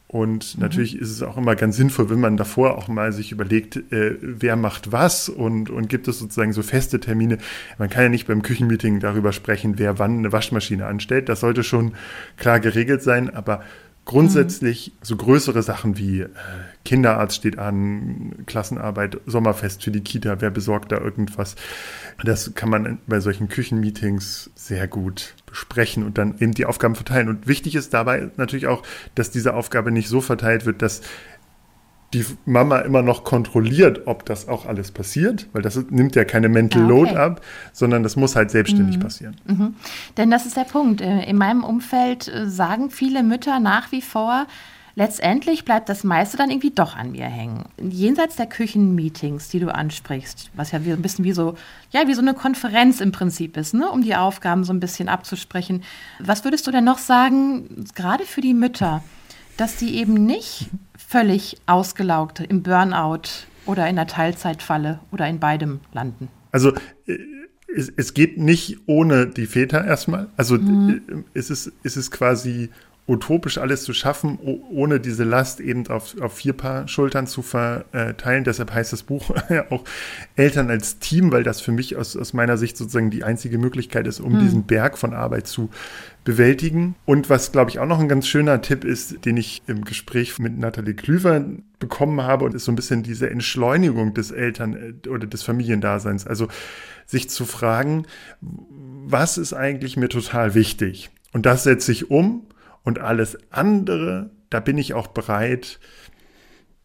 Und 0.09 0.55
mhm. 0.55 0.63
natürlich 0.63 0.99
ist 0.99 1.11
es 1.11 1.23
auch 1.23 1.37
immer 1.37 1.57
ganz 1.57 1.77
sinnvoll, 1.77 2.11
wenn 2.11 2.21
man 2.21 2.37
davor 2.37 2.79
auch 2.79 2.89
mal 2.89 3.13
sich 3.13 3.33
überlegt, 3.33 3.77
äh, 3.93 4.17
wer 4.21 4.57
macht 4.57 4.93
was 4.93 5.29
und, 5.29 5.69
und 5.69 5.89
gibt 5.89 6.07
es 6.07 6.19
sozusagen 6.19 6.53
so 6.53 6.63
feste 6.63 7.01
Termine. 7.01 7.39
Man 7.79 7.91
kann 7.91 8.05
ja 8.05 8.09
nicht 8.09 8.27
beim 8.27 8.43
Küchenmeeting 8.43 9.01
darüber 9.01 9.33
sprechen, 9.33 9.79
wer 9.79 9.99
wann 9.99 10.19
eine 10.19 10.33
Waschmaschine 10.33 10.87
anstellt. 10.87 11.29
Das 11.29 11.41
sollte 11.41 11.65
schon 11.65 11.95
klar 12.37 12.61
geregelt 12.61 13.03
sein, 13.03 13.35
aber 13.35 13.63
grundsätzlich 14.07 14.93
so 15.03 15.17
größere 15.17 15.63
Sachen 15.63 15.99
wie 15.99 16.23
äh, 16.23 16.29
Kinderarzt 16.85 17.37
steht 17.37 17.59
an, 17.59 18.45
Klassenarbeit, 18.47 19.21
Sommerfest 19.27 19.83
für 19.83 19.91
die 19.91 20.01
Kita, 20.01 20.41
wer 20.41 20.51
besorgt 20.51 20.93
da 20.93 20.99
irgendwas. 20.99 21.57
Das 22.25 22.55
kann 22.55 22.71
man 22.71 22.99
bei 23.09 23.21
solchen 23.21 23.49
Küchenmeetings 23.49 24.51
sehr 24.55 24.87
gut 24.87 25.35
besprechen 25.45 26.05
und 26.05 26.19
dann 26.19 26.37
eben 26.39 26.53
die 26.53 26.67
Aufgaben 26.67 26.95
verteilen. 26.95 27.29
Und 27.29 27.49
wichtig 27.49 27.75
ist 27.75 27.93
dabei 27.93 28.31
natürlich 28.37 28.69
auch, 28.69 28.85
dass 29.17 29.33
diese 29.33 29.55
Aufgabe 29.55 29.91
nicht 29.91 30.09
so 30.09 30.21
verteilt 30.21 30.65
wird, 30.65 30.83
dass 30.83 31.03
die 32.15 32.25
Mama 32.45 32.79
immer 32.81 33.03
noch 33.03 33.25
kontrolliert, 33.25 34.07
ob 34.07 34.25
das 34.27 34.49
auch 34.49 34.67
alles 34.67 34.93
passiert, 34.93 35.49
weil 35.53 35.63
das 35.63 35.77
nimmt 35.91 36.15
ja 36.15 36.25
keine 36.25 36.49
Mental 36.49 36.83
ja, 36.83 36.89
okay. 36.89 36.99
Load 37.01 37.17
ab, 37.17 37.41
sondern 37.73 38.03
das 38.03 38.17
muss 38.17 38.37
halt 38.37 38.51
selbstständig 38.51 38.97
mhm. 38.97 39.03
passieren. 39.03 39.37
Mhm. 39.47 39.75
Denn 40.17 40.31
das 40.31 40.47
ist 40.47 40.57
der 40.57 40.65
Punkt. 40.65 41.01
Äh, 41.01 41.25
in 41.25 41.37
meinem 41.37 41.65
Umfeld 41.65 42.29
äh, 42.29 42.49
sagen 42.49 42.91
viele 42.91 43.23
Mütter 43.23 43.59
nach 43.59 43.91
wie 43.93 44.03
vor, 44.03 44.47
letztendlich 44.95 45.65
bleibt 45.65 45.89
das 45.89 46.05
meiste 46.05 46.37
dann 46.37 46.51
irgendwie 46.51 46.71
doch 46.71 46.97
an 46.97 47.13
mir 47.13 47.27
hängen. 47.27 47.65
Jenseits 47.79 48.37
der 48.37 48.47
Küchenmeetings, 48.47 49.49
die 49.49 49.61
du 49.61 49.73
ansprichst, 49.73 50.51
was 50.55 50.73
ja 50.73 50.79
ein 50.79 51.03
bisschen 51.03 51.25
wie 51.25 51.33
so, 51.33 51.55
ja, 51.91 52.09
wie 52.09 52.15
so 52.15 52.23
eine 52.23 52.35
Konferenz 52.35 53.01
im 53.01 53.13
Prinzip 53.13 53.57
ist, 53.57 53.75
ne, 53.75 53.91
um 53.91 54.03
die 54.03 54.17
Aufgaben 54.17 54.65
so 54.65 54.73
ein 54.73 54.81
bisschen 54.81 55.09
abzusprechen. 55.09 55.83
Was 56.19 56.45
würdest 56.45 56.67
du 56.67 56.71
denn 56.71 56.85
noch 56.85 56.99
sagen, 56.99 57.85
gerade 57.95 58.25
für 58.25 58.41
die 58.41 58.55
Mütter, 58.55 59.03
dass 59.57 59.77
die 59.77 59.97
eben 59.97 60.15
nicht 60.15 60.69
völlig 60.97 61.57
ausgelaugt 61.67 62.41
im 62.41 62.63
Burnout 62.63 63.47
oder 63.65 63.89
in 63.89 63.97
der 63.97 64.07
Teilzeitfalle 64.07 65.01
oder 65.13 65.27
in 65.29 65.41
beidem 65.41 65.81
landen? 65.93 66.29
Also 66.53 66.73
äh, 67.07 67.19
es, 67.75 67.93
es 67.97 68.15
geht 68.15 68.39
nicht 68.39 68.79
ohne 68.87 69.27
die 69.27 69.47
Väter 69.47 69.85
erstmal. 69.85 70.29
Also 70.37 70.57
mhm. 70.57 71.03
Äh, 71.09 71.39
es, 71.39 71.51
ist, 71.51 71.73
es 71.83 71.97
ist 71.97 72.11
quasi 72.11 72.71
utopisch 73.09 73.59
alles 73.59 73.85
zu 73.85 73.93
schaffen, 73.93 74.39
ohne 74.41 74.99
diese 74.99 75.23
Last 75.23 75.61
eben 75.61 75.87
auf, 75.87 76.21
auf 76.21 76.35
vier 76.35 76.55
Paar 76.55 76.89
Schultern 76.89 77.29
zu 77.29 77.43
verteilen. 77.43 78.43
Deshalb 78.43 78.75
heißt 78.75 78.93
das 78.93 79.05
Buch 79.05 79.31
auch 79.71 79.85
Eltern 80.35 80.71
als 80.71 80.99
Team, 80.99 81.31
weil 81.31 81.45
das 81.45 81.61
für 81.61 81.71
mich 81.71 81.97
aus, 81.97 82.17
aus 82.17 82.33
meiner 82.33 82.57
Sicht 82.57 82.77
sozusagen 82.77 83.11
die 83.11 83.23
einzige 83.23 83.59
Möglichkeit 83.59 84.09
ist, 84.09 84.19
um 84.19 84.33
hm. 84.33 84.41
diesen 84.41 84.65
Berg 84.65 84.99
von 84.99 85.15
Arbeit 85.15 85.47
zu 85.47 85.71
bewältigen. 86.25 86.97
Und 87.05 87.31
was, 87.31 87.53
glaube 87.53 87.71
ich, 87.71 87.79
auch 87.79 87.87
noch 87.87 88.01
ein 88.01 88.09
ganz 88.09 88.27
schöner 88.27 88.61
Tipp 88.61 88.85
ist, 88.85 89.25
den 89.25 89.37
ich 89.37 89.63
im 89.69 89.85
Gespräch 89.85 90.41
mit 90.41 90.59
Nathalie 90.59 90.95
Klüver 90.95 91.45
bekommen 91.79 92.23
habe, 92.23 92.45
und 92.45 92.55
ist 92.55 92.65
so 92.65 92.73
ein 92.73 92.77
bisschen 92.77 93.05
diese 93.05 93.31
Entschleunigung 93.31 94.15
des 94.15 94.33
Eltern- 94.33 94.99
äh, 95.05 95.09
oder 95.09 95.29
des 95.29 95.45
Familiendaseins. 95.45 96.27
Also 96.27 96.49
sich 97.07 97.31
zu 97.31 97.45
fragen, 97.45 98.07
was 98.41 99.39
ist 99.39 99.53
eigentlich 99.53 99.97
mir 99.97 100.09
total 100.09 100.55
wichtig? 100.55 101.11
Und 101.33 101.47
das 101.47 101.63
setze 101.63 101.93
ich 101.93 102.11
um 102.11 102.43
und 102.87 103.01
alles 103.01 103.37
andere, 103.51 104.31
da 104.49 104.61
bin 104.61 104.79
ich 104.79 104.95
auch 104.95 105.09
bereit, 105.09 105.81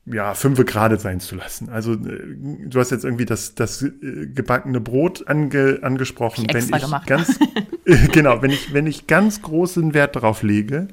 ja, 0.07 0.33
fünfe 0.33 0.65
gerade 0.65 0.99
sein 0.99 1.19
zu 1.19 1.35
lassen. 1.35 1.69
Also 1.69 1.93
äh, 1.93 2.25
du 2.65 2.79
hast 2.79 2.89
jetzt 2.89 3.05
irgendwie 3.05 3.25
das, 3.25 3.53
das 3.53 3.83
äh, 3.83 3.91
gebackene 4.25 4.81
Brot 4.81 5.27
ange, 5.27 5.77
angesprochen. 5.83 6.45
Ich 6.49 6.53
wenn 6.55 6.75
ich 6.75 6.81
gemacht. 6.81 7.05
ganz 7.05 7.39
genau, 8.11 8.41
wenn 8.41 8.49
ich, 8.49 8.73
wenn 8.73 8.87
ich 8.87 9.05
ganz 9.05 9.43
großen 9.43 9.93
Wert 9.93 10.15
darauf 10.15 10.41
lege, 10.41 10.87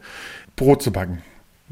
Brot 0.56 0.82
zu 0.82 0.92
backen, 0.92 1.22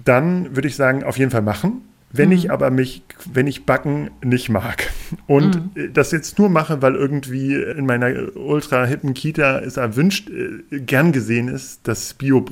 dann 0.02 0.56
würde 0.56 0.68
ich 0.68 0.76
sagen, 0.76 1.04
auf 1.04 1.18
jeden 1.18 1.30
Fall 1.30 1.42
machen. 1.42 1.85
Wenn 2.12 2.32
ich 2.32 2.50
aber 2.50 2.70
mich, 2.70 3.02
wenn 3.32 3.46
ich 3.46 3.66
Backen 3.66 4.10
nicht 4.22 4.48
mag 4.48 4.90
und 5.26 5.76
äh, 5.76 5.90
das 5.90 6.12
jetzt 6.12 6.38
nur 6.38 6.48
mache, 6.48 6.80
weil 6.80 6.94
irgendwie 6.94 7.54
in 7.54 7.84
meiner 7.84 8.36
ultra 8.36 8.84
hippen 8.84 9.12
Kita 9.12 9.58
es 9.58 9.76
erwünscht, 9.76 10.30
äh, 10.30 10.80
gern 10.80 11.12
gesehen 11.12 11.48
ist, 11.48 11.80
das 11.88 12.14
Bio 12.14 12.44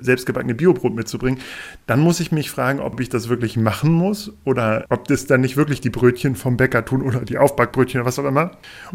selbstgebackene 0.00 0.54
Biobrot 0.54 0.94
mitzubringen, 0.94 1.40
dann 1.86 2.00
muss 2.00 2.20
ich 2.20 2.32
mich 2.32 2.50
fragen, 2.50 2.80
ob 2.80 3.00
ich 3.00 3.10
das 3.10 3.28
wirklich 3.28 3.56
machen 3.56 3.92
muss 3.92 4.32
oder 4.44 4.86
ob 4.88 5.06
das 5.08 5.26
dann 5.26 5.42
nicht 5.42 5.56
wirklich 5.56 5.80
die 5.80 5.90
Brötchen 5.90 6.34
vom 6.34 6.56
Bäcker 6.56 6.84
tun 6.84 7.02
oder 7.02 7.20
die 7.20 7.38
Aufbackbrötchen 7.38 8.00
oder 8.00 8.08
was 8.08 8.18
auch 8.18 8.24
immer. 8.24 8.52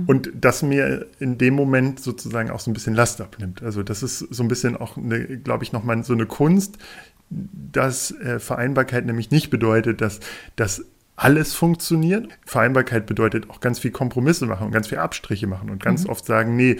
Und 0.07 0.31
das 0.33 0.63
mir 0.63 1.05
in 1.19 1.37
dem 1.37 1.53
Moment 1.53 1.99
sozusagen 1.99 2.49
auch 2.49 2.59
so 2.59 2.71
ein 2.71 2.73
bisschen 2.73 2.95
Last 2.95 3.21
abnimmt. 3.21 3.61
Also 3.61 3.83
das 3.83 4.03
ist 4.03 4.19
so 4.19 4.43
ein 4.43 4.47
bisschen 4.47 4.75
auch, 4.75 4.97
eine, 4.97 5.37
glaube 5.37 5.63
ich, 5.63 5.73
nochmal 5.73 6.03
so 6.03 6.13
eine 6.13 6.25
Kunst, 6.25 6.77
dass 7.29 8.11
äh, 8.11 8.39
Vereinbarkeit 8.39 9.05
nämlich 9.05 9.31
nicht 9.31 9.49
bedeutet, 9.49 10.01
dass 10.01 10.19
das 10.55 10.85
alles 11.15 11.53
funktioniert. 11.53 12.29
Vereinbarkeit 12.45 13.05
bedeutet 13.05 13.49
auch 13.49 13.59
ganz 13.59 13.79
viel 13.79 13.91
Kompromisse 13.91 14.45
machen 14.45 14.67
und 14.67 14.71
ganz 14.71 14.87
viel 14.87 14.99
Abstriche 14.99 15.47
machen 15.47 15.69
und 15.69 15.83
ganz 15.83 16.07
oft 16.07 16.25
sagen, 16.25 16.55
nee, 16.55 16.77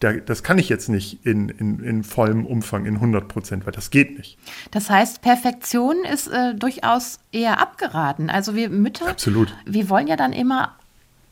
da, 0.00 0.14
das 0.14 0.42
kann 0.42 0.58
ich 0.58 0.68
jetzt 0.70 0.88
nicht 0.88 1.24
in, 1.26 1.50
in, 1.50 1.80
in 1.80 2.02
vollem 2.02 2.46
Umfang, 2.46 2.86
in 2.86 2.94
100 2.94 3.28
Prozent, 3.28 3.66
weil 3.66 3.72
das 3.72 3.90
geht 3.90 4.16
nicht. 4.16 4.38
Das 4.70 4.88
heißt, 4.88 5.20
Perfektion 5.20 5.96
ist 6.10 6.28
äh, 6.28 6.54
durchaus 6.54 7.20
eher 7.32 7.60
abgeraten. 7.60 8.30
Also 8.30 8.54
wir 8.54 8.70
Mütter, 8.70 9.08
Absolut. 9.08 9.54
wir 9.66 9.90
wollen 9.90 10.06
ja 10.06 10.16
dann 10.16 10.32
immer 10.32 10.76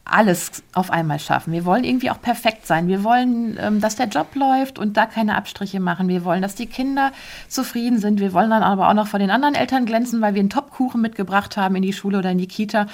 alles 0.09 0.63
auf 0.73 0.91
einmal 0.91 1.19
schaffen. 1.19 1.53
Wir 1.53 1.65
wollen 1.65 1.85
irgendwie 1.85 2.11
auch 2.11 2.21
perfekt 2.21 2.67
sein. 2.67 2.89
Wir 2.89 3.05
wollen, 3.05 3.59
ähm, 3.61 3.81
dass 3.81 3.97
der 3.97 4.09
Job 4.09 4.35
läuft 4.35 4.79
und 4.79 4.97
da 4.97 5.07
keine 5.07 5.37
Abstriche 5.37 5.81
machen. 5.81 6.09
Wir 6.09 6.25
wollen, 6.25 6.43
dass 6.43 6.55
die 6.55 6.67
Kinder 6.67 7.13
zufrieden 7.49 7.99
sind. 7.99 8.21
Wir 8.21 8.33
wollen 8.33 8.51
dann 8.51 8.63
aber 8.63 8.89
auch 8.89 8.95
noch 8.95 9.07
vor 9.07 9.19
den 9.19 9.31
anderen 9.31 9.55
Eltern 9.55 9.87
glänzen, 9.87 10.21
weil 10.21 10.35
wir 10.35 10.41
einen 10.41 10.51
Topkuchen 10.51 11.01
mitgebracht 11.01 11.57
haben 11.57 11.77
in 11.77 11.83
die 11.83 11.93
Schule 11.93 12.19
oder 12.19 12.31
in 12.31 12.39
die 12.39 12.49
Kita. 12.49 12.87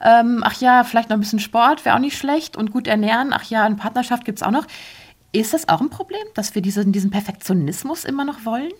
Ähm, 0.00 0.42
ach 0.44 0.60
ja, 0.60 0.84
vielleicht 0.84 1.10
noch 1.10 1.16
ein 1.16 1.20
bisschen 1.20 1.38
Sport 1.38 1.84
wäre 1.84 1.96
auch 1.96 2.00
nicht 2.00 2.16
schlecht 2.16 2.56
und 2.56 2.72
gut 2.72 2.86
ernähren. 2.86 3.32
Ach 3.32 3.44
ja, 3.44 3.64
eine 3.64 3.76
Partnerschaft 3.76 4.24
gibt 4.24 4.38
es 4.38 4.42
auch 4.42 4.50
noch. 4.50 4.66
Ist 5.32 5.52
das 5.52 5.68
auch 5.68 5.80
ein 5.80 5.90
Problem, 5.90 6.22
dass 6.34 6.54
wir 6.54 6.62
diesen, 6.62 6.92
diesen 6.92 7.10
Perfektionismus 7.10 8.04
immer 8.04 8.24
noch 8.24 8.44
wollen? 8.44 8.70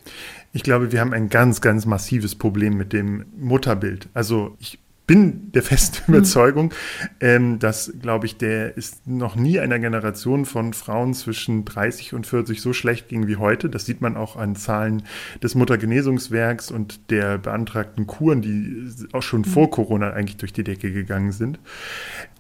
Ich 0.52 0.62
glaube, 0.62 0.92
wir 0.92 1.00
haben 1.00 1.12
ein 1.12 1.28
ganz, 1.28 1.60
ganz 1.60 1.84
massives 1.84 2.36
Problem 2.36 2.76
mit 2.76 2.92
dem 2.92 3.26
Mutterbild. 3.36 4.08
Also 4.14 4.56
ich 4.60 4.78
bin 5.06 5.52
der 5.52 5.62
festen 5.62 6.12
Überzeugung, 6.12 6.73
ähm, 7.20 7.58
dass, 7.58 7.92
glaube 8.00 8.26
ich, 8.26 8.37
der 8.37 8.76
ist 8.76 9.06
noch 9.06 9.37
nie 9.37 9.61
einer 9.61 9.78
Generation 9.78 10.46
von 10.46 10.73
Frauen 10.73 11.14
zwischen 11.14 11.64
30 11.64 12.14
und 12.14 12.26
40 12.26 12.61
so 12.61 12.73
schlecht 12.73 13.08
ging 13.08 13.26
wie 13.26 13.37
heute. 13.37 13.68
Das 13.68 13.84
sieht 13.87 14.00
man 14.00 14.16
auch 14.16 14.37
an 14.37 14.56
Zahlen 14.56 15.02
des 15.42 15.54
Muttergenesungswerks 15.54 16.70
und 16.70 17.11
der 17.11 17.38
beantragten 17.38 18.06
Kuren, 18.06 18.40
die 18.40 18.88
auch 19.12 19.23
schon 19.23 19.44
vor 19.44 19.70
Corona 19.70 20.12
eigentlich 20.12 20.38
durch 20.38 20.52
die 20.52 20.64
Decke 20.64 20.92
gegangen 20.92 21.32
sind. 21.32 21.58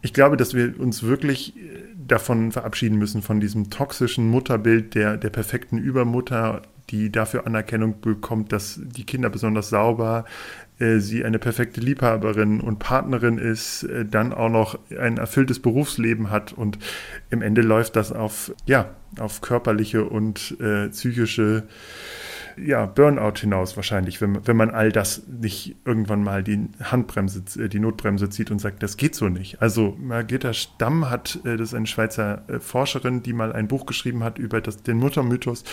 Ich 0.02 0.12
glaube, 0.12 0.36
dass 0.36 0.54
wir 0.54 0.78
uns 0.78 1.02
wirklich 1.02 1.54
davon 2.06 2.52
verabschieden 2.52 2.98
müssen, 2.98 3.22
von 3.22 3.40
diesem 3.40 3.70
toxischen 3.70 4.28
Mutterbild 4.28 4.94
der, 4.94 5.16
der 5.16 5.30
perfekten 5.30 5.78
Übermutter, 5.78 6.62
die 6.90 7.10
dafür 7.10 7.46
Anerkennung 7.46 8.00
bekommt, 8.00 8.52
dass 8.52 8.80
die 8.82 9.04
Kinder 9.04 9.30
besonders 9.30 9.70
sauber, 9.70 10.24
äh, 10.78 10.98
sie 10.98 11.24
eine 11.24 11.38
perfekte 11.38 11.80
Liebhaberin 11.80 12.60
und 12.60 12.78
Partnerin 12.78 13.38
ist, 13.38 13.84
äh, 13.84 14.04
dann 14.04 14.32
auch 14.32 14.50
noch 14.50 14.78
ein 14.98 15.18
erfülltes 15.18 15.60
Berufsleben 15.60 16.30
hat 16.30 16.52
und 16.52 16.78
im 17.30 17.42
Ende 17.42 17.62
läuft 17.62 17.96
das 17.96 18.12
auf, 18.12 18.52
ja, 18.66 18.90
auf 19.18 19.40
körperliche 19.40 20.04
und 20.04 20.56
äh, 20.60 20.88
psychische 20.88 21.64
ja, 22.56 22.86
Burnout 22.86 23.38
hinaus 23.40 23.76
wahrscheinlich, 23.76 24.20
wenn, 24.20 24.46
wenn 24.46 24.56
man 24.56 24.70
all 24.70 24.92
das 24.92 25.22
nicht 25.26 25.76
irgendwann 25.84 26.22
mal 26.22 26.42
die 26.42 26.68
Handbremse, 26.82 27.42
äh, 27.60 27.68
die 27.68 27.80
Notbremse 27.80 28.30
zieht 28.30 28.50
und 28.50 28.60
sagt, 28.60 28.82
das 28.82 28.96
geht 28.96 29.14
so 29.14 29.28
nicht. 29.28 29.60
Also 29.60 29.96
Margitta 30.00 30.52
Stamm 30.52 31.10
hat, 31.10 31.40
äh, 31.44 31.56
das 31.56 31.68
ist 31.70 31.74
eine 31.74 31.86
Schweizer 31.86 32.42
Forscherin, 32.60 33.22
die 33.22 33.32
mal 33.32 33.52
ein 33.52 33.68
Buch 33.68 33.86
geschrieben 33.86 34.22
hat 34.24 34.38
über 34.38 34.60
das, 34.60 34.82
den 34.82 34.98
Muttermythos. 34.98 35.64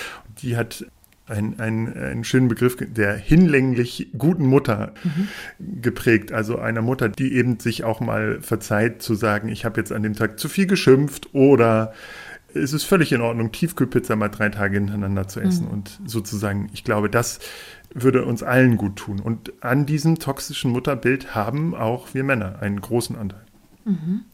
Die 0.42 0.58
hat 0.58 0.86
einen, 1.32 1.60
einen, 1.60 1.94
einen 1.94 2.24
schönen 2.24 2.48
Begriff 2.48 2.78
der 2.80 3.16
hinlänglich 3.16 4.10
guten 4.18 4.46
Mutter 4.46 4.94
mhm. 5.04 5.82
geprägt. 5.82 6.32
Also 6.32 6.60
einer 6.60 6.82
Mutter, 6.82 7.10
die 7.10 7.34
eben 7.34 7.60
sich 7.60 7.84
auch 7.84 8.00
mal 8.00 8.42
verzeiht 8.42 9.02
zu 9.02 9.16
sagen, 9.16 9.50
ich 9.50 9.66
habe 9.66 9.80
jetzt 9.80 9.92
an 9.92 10.04
dem 10.04 10.16
Tag 10.16 10.40
zu 10.40 10.50
viel 10.50 10.68
geschimpft 10.68 11.34
oder 11.34 11.94
es 12.54 12.74
ist 12.74 12.84
völlig 12.84 13.12
in 13.14 13.22
Ordnung, 13.22 13.52
Tiefkühlpizza 13.52 14.16
mal 14.16 14.30
drei 14.30 14.50
Tage 14.50 14.76
hintereinander 14.76 15.28
zu 15.28 15.40
essen. 15.40 15.66
Mhm. 15.66 15.72
Und 15.72 16.00
sozusagen, 16.06 16.70
ich 16.74 16.84
glaube, 16.84 17.10
das 17.10 17.40
würde 17.94 18.26
uns 18.26 18.44
allen 18.44 18.78
gut 18.78 18.98
tun. 18.98 19.20
Und 19.20 19.54
an 19.62 19.86
diesem 19.86 20.20
toxischen 20.20 20.72
Mutterbild 20.72 21.34
haben 21.36 21.74
auch 21.76 22.14
wir 22.14 22.24
Männer 22.24 22.60
einen 22.62 22.82
großen 22.82 23.16
Anteil. 23.16 23.46
Mhm. 23.86 24.26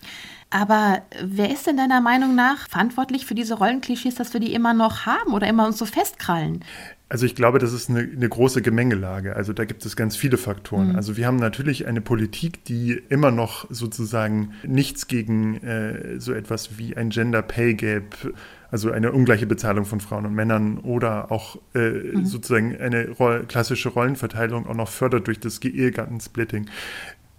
Aber 0.49 1.01
wer 1.21 1.51
ist 1.51 1.67
denn 1.67 1.77
deiner 1.77 1.99
Meinung 1.99 2.33
nach 2.33 2.69
verantwortlich 2.69 3.25
für 3.25 3.35
diese 3.35 3.55
Rollenklischees, 3.55 4.15
dass 4.15 4.33
wir 4.33 4.39
die 4.39 4.53
immer 4.53 4.73
noch 4.73 5.05
haben 5.05 5.33
oder 5.33 5.47
immer 5.47 5.67
uns 5.67 5.77
so 5.77 5.85
festkrallen? 5.85 6.63
Also 7.09 7.25
ich 7.25 7.35
glaube, 7.35 7.57
das 7.59 7.71
ist 7.71 7.89
eine, 7.89 7.99
eine, 7.99 8.27
große 8.27 8.61
Gemengelage. 8.61 9.35
Also 9.35 9.53
da 9.53 9.63
gibt 9.63 9.85
es 9.85 9.95
ganz 9.95 10.17
viele 10.17 10.37
Faktoren. 10.37 10.89
Mhm. 10.89 10.95
Also 10.97 11.15
wir 11.15 11.25
haben 11.25 11.37
natürlich 11.37 11.87
eine 11.87 12.01
Politik, 12.01 12.65
die 12.65 13.01
immer 13.07 13.31
noch 13.31 13.65
sozusagen 13.69 14.51
nichts 14.65 15.07
gegen 15.07 15.55
äh, 15.63 16.19
so 16.19 16.33
etwas 16.33 16.77
wie 16.77 16.97
ein 16.97 17.09
Gender 17.09 17.41
Pay 17.41 17.75
Gap, 17.75 18.33
also 18.71 18.91
eine 18.91 19.13
ungleiche 19.13 19.47
Bezahlung 19.47 19.85
von 19.85 20.01
Frauen 20.01 20.25
und 20.25 20.33
Männern 20.33 20.79
oder 20.79 21.31
auch 21.31 21.57
äh, 21.73 21.89
mhm. 21.89 22.25
sozusagen 22.25 22.75
eine 22.75 23.09
Roll 23.11 23.45
klassische 23.47 23.87
Rollenverteilung 23.87 24.67
auch 24.67 24.75
noch 24.75 24.89
fördert 24.89 25.27
durch 25.27 25.39
das 25.39 25.61
Ehegattensplitting 25.61 26.67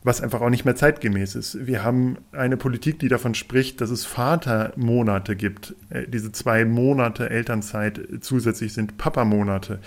was 0.08 0.22
einfach 0.22 0.40
auch 0.40 0.48
nicht 0.48 0.64
mehr 0.64 0.74
zeitgemäß 0.74 1.34
ist. 1.34 1.66
Wir 1.66 1.84
haben 1.84 2.16
eine 2.32 2.56
Politik, 2.56 2.98
die 2.98 3.08
davon 3.08 3.34
spricht, 3.34 3.80
dass 3.80 3.90
es 3.90 4.06
Vatermonate 4.06 5.36
gibt. 5.36 5.76
Äh, 5.90 6.08
diese 6.08 6.32
zwei 6.32 6.64
Monate 6.64 7.28
Elternzeit 7.28 8.00
zusätzlich 8.20 8.72
sind 8.72 8.96
Papamonate. 8.96 9.80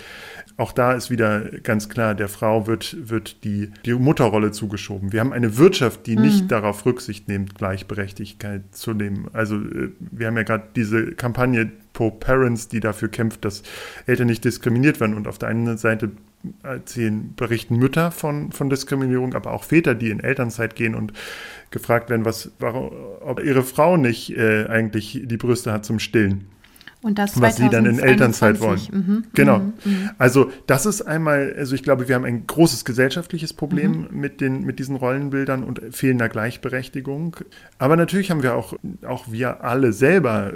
Auch 0.56 0.72
da 0.72 0.92
ist 0.92 1.10
wieder 1.10 1.40
ganz 1.62 1.88
klar, 1.88 2.14
der 2.14 2.28
Frau 2.28 2.66
wird, 2.66 2.96
wird 3.10 3.42
die, 3.42 3.72
die 3.84 3.94
Mutterrolle 3.94 4.52
zugeschoben. 4.52 5.12
Wir 5.12 5.20
haben 5.20 5.32
eine 5.32 5.58
Wirtschaft, 5.58 6.06
die 6.06 6.16
mhm. 6.16 6.22
nicht 6.22 6.52
darauf 6.52 6.86
Rücksicht 6.86 7.26
nimmt, 7.26 7.56
Gleichberechtigkeit 7.56 8.62
zu 8.70 8.94
nehmen. 8.94 9.28
Also 9.32 9.56
äh, 9.56 9.90
wir 9.98 10.28
haben 10.28 10.36
ja 10.36 10.44
gerade 10.44 10.68
diese 10.76 11.12
Kampagne 11.12 11.72
Pro 11.92 12.10
Parents, 12.10 12.68
die 12.68 12.80
dafür 12.80 13.08
kämpft, 13.08 13.44
dass 13.44 13.62
Eltern 14.06 14.28
nicht 14.28 14.44
diskriminiert 14.44 15.00
werden. 15.00 15.16
Und 15.16 15.26
auf 15.26 15.38
der 15.38 15.48
einen 15.48 15.76
Seite 15.76 16.12
erzählen, 16.62 17.34
berichten 17.34 17.76
Mütter 17.76 18.10
von, 18.10 18.52
von 18.52 18.70
Diskriminierung, 18.70 19.34
aber 19.34 19.52
auch 19.52 19.64
Väter, 19.64 19.94
die 19.94 20.10
in 20.10 20.20
Elternzeit 20.20 20.74
gehen 20.74 20.94
und 20.94 21.12
gefragt 21.70 22.10
werden, 22.10 22.24
was, 22.24 22.50
warum, 22.58 22.90
ob 23.20 23.42
ihre 23.42 23.62
Frau 23.62 23.96
nicht 23.96 24.36
äh, 24.36 24.66
eigentlich 24.66 25.22
die 25.24 25.36
Brüste 25.36 25.72
hat 25.72 25.84
zum 25.84 25.98
Stillen. 25.98 26.46
Und 27.02 27.18
das 27.18 27.40
was 27.40 27.56
sie 27.56 27.68
dann 27.68 27.84
in 27.84 27.98
Elternzeit 27.98 28.60
wollen. 28.60 28.80
Mhm. 28.92 29.24
Genau. 29.34 29.58
Mhm. 29.58 29.72
Mhm. 29.84 30.10
Also 30.18 30.52
das 30.68 30.86
ist 30.86 31.02
einmal, 31.02 31.52
also 31.58 31.74
ich 31.74 31.82
glaube, 31.82 32.06
wir 32.08 32.14
haben 32.14 32.24
ein 32.24 32.46
großes 32.46 32.84
gesellschaftliches 32.84 33.52
Problem 33.52 34.06
Mhm. 34.12 34.20
mit, 34.20 34.40
den, 34.40 34.64
mit 34.64 34.78
diesen 34.78 34.94
Rollenbildern 34.94 35.64
und 35.64 35.80
fehlender 35.90 36.28
Gleichberechtigung. 36.28 37.36
Aber 37.78 37.96
natürlich 37.96 38.30
haben 38.30 38.42
wir 38.44 38.54
auch, 38.54 38.74
auch 39.04 39.30
wir 39.32 39.64
alle 39.64 39.92
selber 39.92 40.52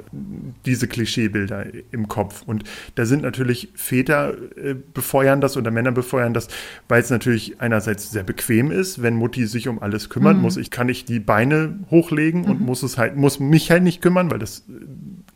diese 0.64 0.86
Klischeebilder 0.86 1.66
im 1.90 2.06
Kopf. 2.06 2.42
Und 2.46 2.62
da 2.94 3.06
sind 3.06 3.22
natürlich 3.22 3.70
Väter 3.74 4.34
äh, 4.56 4.74
befeuern 4.94 5.40
das 5.40 5.56
oder 5.56 5.72
Männer 5.72 5.90
befeuern 5.90 6.32
das, 6.32 6.46
weil 6.88 7.02
es 7.02 7.10
natürlich 7.10 7.60
einerseits 7.60 8.12
sehr 8.12 8.22
bequem 8.22 8.70
ist, 8.70 9.02
wenn 9.02 9.14
Mutti 9.14 9.46
sich 9.46 9.66
um 9.66 9.82
alles 9.82 10.10
kümmern 10.10 10.36
Mhm. 10.36 10.42
muss. 10.42 10.56
Ich 10.56 10.70
kann 10.70 10.86
nicht 10.86 11.08
die 11.08 11.18
Beine 11.18 11.80
hochlegen 11.90 12.44
und 12.44 12.60
muss 12.60 12.84
es 12.84 12.98
halt, 12.98 13.16
muss 13.16 13.40
mich 13.40 13.70
halt 13.72 13.82
nicht 13.82 14.00
kümmern, 14.00 14.30
weil 14.30 14.38
das 14.38 14.64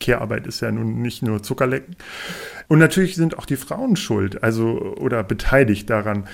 Care-Arbeit 0.00 0.46
ist 0.46 0.60
ja 0.60 0.72
nun 0.72 1.00
nicht 1.02 1.22
nur 1.22 1.42
Zuckerlecken. 1.42 1.96
Und 2.68 2.78
natürlich 2.78 3.14
sind 3.14 3.38
auch 3.38 3.46
die 3.46 3.56
Frauen 3.56 3.96
schuld, 3.96 4.42
also 4.42 4.96
oder 4.98 5.22
beteiligt 5.22 5.88
daran. 5.90 6.24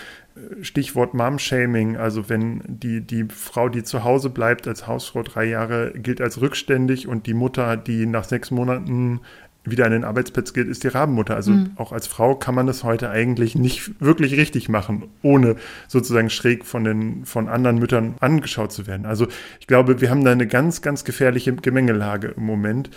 Stichwort 0.60 1.14
Mom-Shaming, 1.14 1.96
also 1.96 2.28
wenn 2.28 2.60
die, 2.66 3.00
die 3.00 3.24
Frau, 3.24 3.70
die 3.70 3.84
zu 3.84 4.04
Hause 4.04 4.28
bleibt 4.28 4.68
als 4.68 4.86
Hausfrau 4.86 5.22
drei 5.22 5.46
Jahre, 5.46 5.92
gilt 5.96 6.20
als 6.20 6.40
rückständig 6.42 7.08
und 7.08 7.26
die 7.26 7.32
Mutter, 7.32 7.76
die 7.78 8.04
nach 8.04 8.24
sechs 8.24 8.50
Monaten 8.50 9.20
wieder 9.64 9.86
an 9.86 9.92
den 9.92 10.04
Arbeitsplatz 10.04 10.52
geht, 10.52 10.68
ist 10.68 10.84
die 10.84 10.88
Rabenmutter. 10.88 11.34
Also 11.34 11.52
Mhm. 11.52 11.70
auch 11.76 11.90
als 11.90 12.06
Frau 12.06 12.34
kann 12.34 12.54
man 12.54 12.66
das 12.66 12.84
heute 12.84 13.10
eigentlich 13.10 13.56
nicht 13.56 14.00
wirklich 14.00 14.36
richtig 14.36 14.68
machen, 14.68 15.04
ohne 15.22 15.56
sozusagen 15.88 16.30
schräg 16.30 16.64
von 16.66 16.84
den 16.84 17.24
von 17.24 17.48
anderen 17.48 17.78
Müttern 17.78 18.14
angeschaut 18.20 18.72
zu 18.72 18.86
werden. 18.86 19.06
Also 19.06 19.26
ich 19.58 19.66
glaube, 19.66 20.00
wir 20.00 20.10
haben 20.10 20.22
da 20.22 20.32
eine 20.32 20.46
ganz, 20.46 20.82
ganz 20.82 21.04
gefährliche 21.04 21.54
Gemengelage 21.54 22.34
im 22.36 22.44
Moment. 22.44 22.90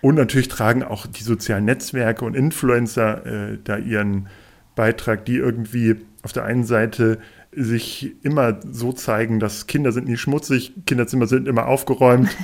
Und 0.00 0.14
natürlich 0.16 0.48
tragen 0.48 0.82
auch 0.82 1.06
die 1.06 1.22
sozialen 1.22 1.64
Netzwerke 1.64 2.24
und 2.24 2.34
Influencer 2.34 3.26
äh, 3.26 3.58
da 3.62 3.76
ihren 3.78 4.28
Beitrag, 4.74 5.24
die 5.24 5.36
irgendwie 5.36 5.96
auf 6.22 6.32
der 6.32 6.44
einen 6.44 6.64
Seite 6.64 7.18
sich 7.52 8.14
immer 8.22 8.60
so 8.70 8.92
zeigen, 8.92 9.40
dass 9.40 9.66
Kinder 9.66 9.90
sind 9.90 10.06
nie 10.06 10.18
schmutzig, 10.18 10.74
Kinderzimmer 10.84 11.26
sind 11.26 11.48
immer 11.48 11.66
aufgeräumt. 11.66 12.28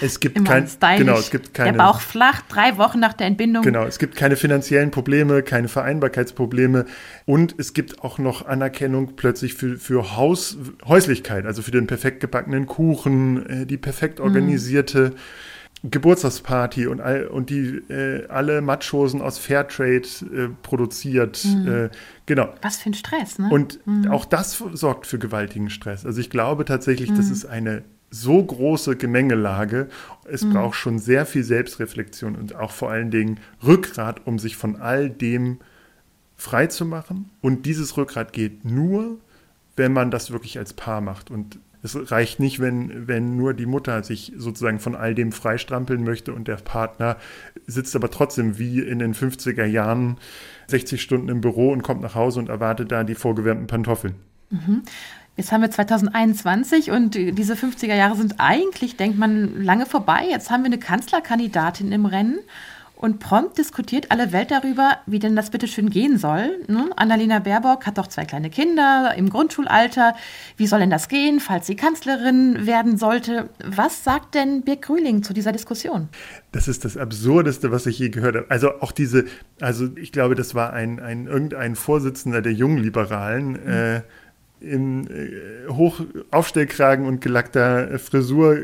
Es 0.00 0.20
gibt 0.20 0.44
kein, 0.44 0.68
stylisch. 0.68 0.98
genau, 0.98 1.18
es 1.18 1.30
gibt 1.30 1.54
keine, 1.54 1.72
Der 1.72 1.78
Bauch 1.78 2.00
flach, 2.00 2.42
drei 2.48 2.78
Wochen 2.78 3.00
nach 3.00 3.14
der 3.14 3.26
Entbindung. 3.26 3.64
Genau, 3.64 3.84
es 3.84 3.98
gibt 3.98 4.14
keine 4.14 4.36
finanziellen 4.36 4.92
Probleme, 4.92 5.42
keine 5.42 5.66
Vereinbarkeitsprobleme 5.68 6.84
und 7.26 7.56
es 7.58 7.72
gibt 7.72 8.02
auch 8.04 8.18
noch 8.18 8.46
Anerkennung 8.46 9.16
plötzlich 9.16 9.54
für, 9.54 9.76
für 9.76 10.16
Haus, 10.16 10.56
Häuslichkeit, 10.86 11.46
also 11.46 11.62
für 11.62 11.72
den 11.72 11.88
perfekt 11.88 12.20
gebackenen 12.20 12.66
Kuchen, 12.66 13.46
äh, 13.46 13.66
die 13.66 13.76
perfekt 13.76 14.20
organisierte 14.20 15.14
Geburtstagsparty 15.84 16.86
und, 16.88 17.00
all, 17.00 17.26
und 17.28 17.50
die 17.50 17.76
äh, 17.88 18.26
alle 18.28 18.60
Matschhosen 18.60 19.20
aus 19.20 19.38
Fairtrade 19.38 20.08
äh, 20.34 20.48
produziert. 20.62 21.44
Äh, 21.44 21.90
genau. 22.26 22.52
Was 22.62 22.78
für 22.78 22.90
ein 22.90 22.94
Stress, 22.94 23.38
ne? 23.38 23.48
Und 23.50 23.80
auch 24.10 24.24
das 24.24 24.62
sorgt 24.72 25.06
für 25.06 25.18
gewaltigen 25.18 25.70
Stress. 25.70 26.04
Also 26.04 26.20
ich 26.20 26.30
glaube 26.30 26.64
tatsächlich, 26.64 27.12
das 27.12 27.30
ist 27.30 27.46
eine 27.46 27.84
so 28.10 28.42
große 28.42 28.96
Gemengelage. 28.96 29.88
Es 30.24 30.48
braucht 30.48 30.76
schon 30.76 30.98
sehr 30.98 31.26
viel 31.26 31.44
Selbstreflexion 31.44 32.36
und 32.36 32.54
auch 32.56 32.70
vor 32.70 32.90
allen 32.90 33.10
Dingen 33.10 33.38
Rückgrat, 33.62 34.26
um 34.26 34.38
sich 34.38 34.56
von 34.56 34.76
all 34.76 35.10
dem 35.10 35.58
frei 36.36 36.68
zu 36.68 36.86
machen. 36.86 37.30
Und 37.40 37.66
dieses 37.66 37.96
Rückgrat 37.96 38.32
geht 38.32 38.64
nur, 38.64 39.18
wenn 39.76 39.92
man 39.92 40.10
das 40.10 40.30
wirklich 40.30 40.58
als 40.58 40.72
Paar 40.72 41.00
macht. 41.00 41.30
Und 41.30 41.58
es 41.82 42.10
reicht 42.10 42.40
nicht, 42.40 42.60
wenn, 42.60 43.06
wenn 43.06 43.36
nur 43.36 43.54
die 43.54 43.66
Mutter 43.66 44.02
sich 44.02 44.32
sozusagen 44.36 44.80
von 44.80 44.94
all 44.94 45.14
dem 45.14 45.32
freistrampeln 45.32 46.02
möchte 46.02 46.32
und 46.32 46.48
der 46.48 46.56
Partner 46.56 47.16
sitzt 47.66 47.94
aber 47.94 48.10
trotzdem 48.10 48.58
wie 48.58 48.80
in 48.80 48.98
den 48.98 49.14
50er 49.14 49.64
Jahren 49.64 50.16
60 50.68 51.00
Stunden 51.00 51.28
im 51.28 51.40
Büro 51.40 51.70
und 51.70 51.82
kommt 51.82 52.02
nach 52.02 52.14
Hause 52.14 52.40
und 52.40 52.48
erwartet 52.48 52.90
da 52.92 53.04
die 53.04 53.14
vorgewärmten 53.14 53.66
Pantoffeln. 53.66 54.14
Jetzt 55.36 55.52
haben 55.52 55.60
wir 55.60 55.70
2021 55.70 56.90
und 56.90 57.14
diese 57.14 57.54
50er 57.54 57.94
Jahre 57.94 58.16
sind 58.16 58.34
eigentlich, 58.38 58.96
denkt 58.96 59.18
man, 59.18 59.62
lange 59.62 59.86
vorbei. 59.86 60.24
Jetzt 60.28 60.50
haben 60.50 60.62
wir 60.62 60.66
eine 60.66 60.78
Kanzlerkandidatin 60.78 61.92
im 61.92 62.06
Rennen 62.06 62.40
und 62.98 63.20
prompt 63.20 63.58
diskutiert 63.58 64.10
alle 64.10 64.32
Welt 64.32 64.50
darüber, 64.50 64.98
wie 65.06 65.20
denn 65.20 65.36
das 65.36 65.50
bitte 65.50 65.68
schön 65.68 65.88
gehen 65.88 66.18
soll. 66.18 66.58
Ne? 66.66 66.90
Annalena 66.96 67.38
Baerbock 67.38 67.86
hat 67.86 67.96
doch 67.96 68.08
zwei 68.08 68.24
kleine 68.24 68.50
Kinder 68.50 69.14
im 69.16 69.30
Grundschulalter. 69.30 70.14
Wie 70.56 70.66
soll 70.66 70.80
denn 70.80 70.90
das 70.90 71.08
gehen, 71.08 71.38
falls 71.38 71.68
sie 71.68 71.76
Kanzlerin 71.76 72.66
werden 72.66 72.98
sollte? 72.98 73.50
Was 73.64 74.02
sagt 74.02 74.34
denn 74.34 74.62
Birk 74.62 74.82
Grüling 74.82 75.22
zu 75.22 75.32
dieser 75.32 75.52
Diskussion? 75.52 76.08
Das 76.50 76.66
ist 76.66 76.84
das 76.84 76.96
Absurdeste, 76.96 77.70
was 77.70 77.86
ich 77.86 78.00
je 78.00 78.08
gehört 78.08 78.34
habe. 78.34 78.46
Also 78.50 78.80
auch 78.80 78.90
diese, 78.90 79.26
also 79.60 79.88
ich 79.96 80.10
glaube, 80.10 80.34
das 80.34 80.56
war 80.56 80.72
ein, 80.72 80.98
ein 80.98 81.28
irgendein 81.28 81.76
Vorsitzender 81.76 82.42
der 82.42 82.52
jungen 82.52 82.78
Liberalen, 82.78 83.54
äh, 83.64 84.02
im 84.60 85.06
äh, 85.06 85.68
Hochaufstellkragen 85.68 87.06
und 87.06 87.20
gelackter 87.20 87.92
äh, 87.92 87.98
Frisur 87.98 88.58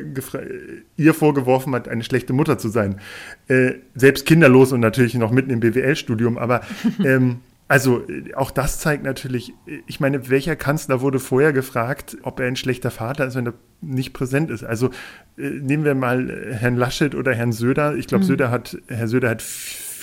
ihr 0.96 1.14
vorgeworfen 1.14 1.74
hat, 1.74 1.88
eine 1.88 2.04
schlechte 2.04 2.32
Mutter 2.32 2.58
zu 2.58 2.68
sein. 2.68 3.00
Äh, 3.48 3.74
selbst 3.94 4.26
kinderlos 4.26 4.72
und 4.72 4.80
natürlich 4.80 5.14
noch 5.14 5.30
mitten 5.30 5.50
im 5.50 5.60
BWL-Studium, 5.60 6.38
aber 6.38 6.62
ähm, 7.04 7.40
also 7.66 8.02
äh, 8.08 8.34
auch 8.34 8.50
das 8.50 8.78
zeigt 8.78 9.04
natürlich, 9.04 9.50
äh, 9.66 9.80
ich 9.86 10.00
meine, 10.00 10.28
welcher 10.30 10.56
Kanzler 10.56 11.00
wurde 11.00 11.18
vorher 11.18 11.52
gefragt, 11.52 12.16
ob 12.22 12.40
er 12.40 12.46
ein 12.46 12.56
schlechter 12.56 12.90
Vater 12.90 13.26
ist, 13.26 13.34
wenn 13.34 13.46
er 13.46 13.54
nicht 13.80 14.12
präsent 14.12 14.50
ist? 14.50 14.64
Also 14.64 14.90
äh, 15.38 15.48
nehmen 15.48 15.84
wir 15.84 15.94
mal 15.94 16.52
Herrn 16.52 16.76
Laschet 16.76 17.14
oder 17.14 17.34
Herrn 17.34 17.52
Söder. 17.52 17.96
Ich 17.96 18.06
glaube, 18.06 18.24
Söder 18.24 18.50
hat, 18.50 18.76
Herr 18.88 19.08
Söder 19.08 19.30
hat 19.30 19.42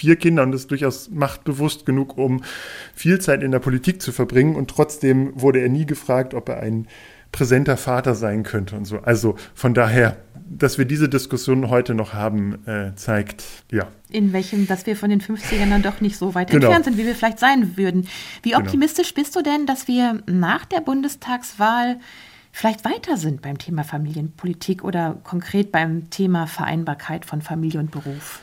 vier 0.02 0.16
Kinder 0.16 0.42
und 0.42 0.52
ist 0.54 0.72
durchaus 0.72 1.12
machtbewusst 1.12 1.86
genug, 1.86 2.18
um 2.18 2.42
viel 2.96 3.22
Zeit 3.22 3.44
in 3.44 3.52
der 3.52 3.60
Politik 3.60 4.02
zu 4.02 4.12
verbringen. 4.12 4.56
Und 4.56 4.72
trotzdem 4.72 5.32
wurde 5.40 5.60
er 5.60 5.70
nie 5.70 5.86
gefragt, 5.86 6.34
ob 6.34 6.50
er 6.50 6.60
ein 6.60 6.88
präsenter 7.32 7.78
Vater 7.78 8.16
sein 8.16 8.42
könnte 8.42 8.76
und 8.76 8.86
so. 8.86 8.98
Also 8.98 9.36
von 9.54 9.76
daher, 9.76 10.18
dass 10.50 10.80
wir 10.80 10.86
diese 10.86 11.08
Diskussion 11.08 11.70
heute 11.70 11.94
noch 11.94 12.14
haben, 12.16 12.66
äh, 12.68 12.96
zeigt, 12.96 13.44
ja, 13.72 13.90
In 14.10 14.34
welchem, 14.34 14.66
dass 14.66 14.88
wir 14.88 14.96
von 14.96 15.12
den 15.12 15.22
50ern 15.22 15.70
dann 15.70 15.84
doch 15.84 16.02
nicht 16.02 16.18
so 16.18 16.34
weit 16.34 16.50
Genau. 16.50 16.66
entfernt 16.66 16.86
sind, 16.86 16.98
wie 16.98 17.06
wir 17.06 17.14
vielleicht 17.14 17.38
sein 17.38 17.78
würden. 17.78 18.08
Wie 18.42 18.56
optimistisch 18.56 19.14
bist 19.14 19.36
du 19.36 19.44
denn, 19.44 19.68
dass 19.68 19.88
wir 19.88 20.24
nach 20.26 20.66
der 20.66 20.82
Bundestagswahl 20.82 21.98
vielleicht 22.52 22.86
weiter 22.86 23.18
sind 23.18 23.42
beim 23.42 23.58
Thema 23.58 23.84
Familienpolitik 23.84 24.84
oder 24.84 25.18
konkret 25.24 25.72
beim 25.72 26.10
Thema 26.10 26.48
Vereinbarkeit 26.48 27.26
von 27.26 27.42
Familie 27.42 27.80
und 27.80 27.92
Beruf? 27.92 28.42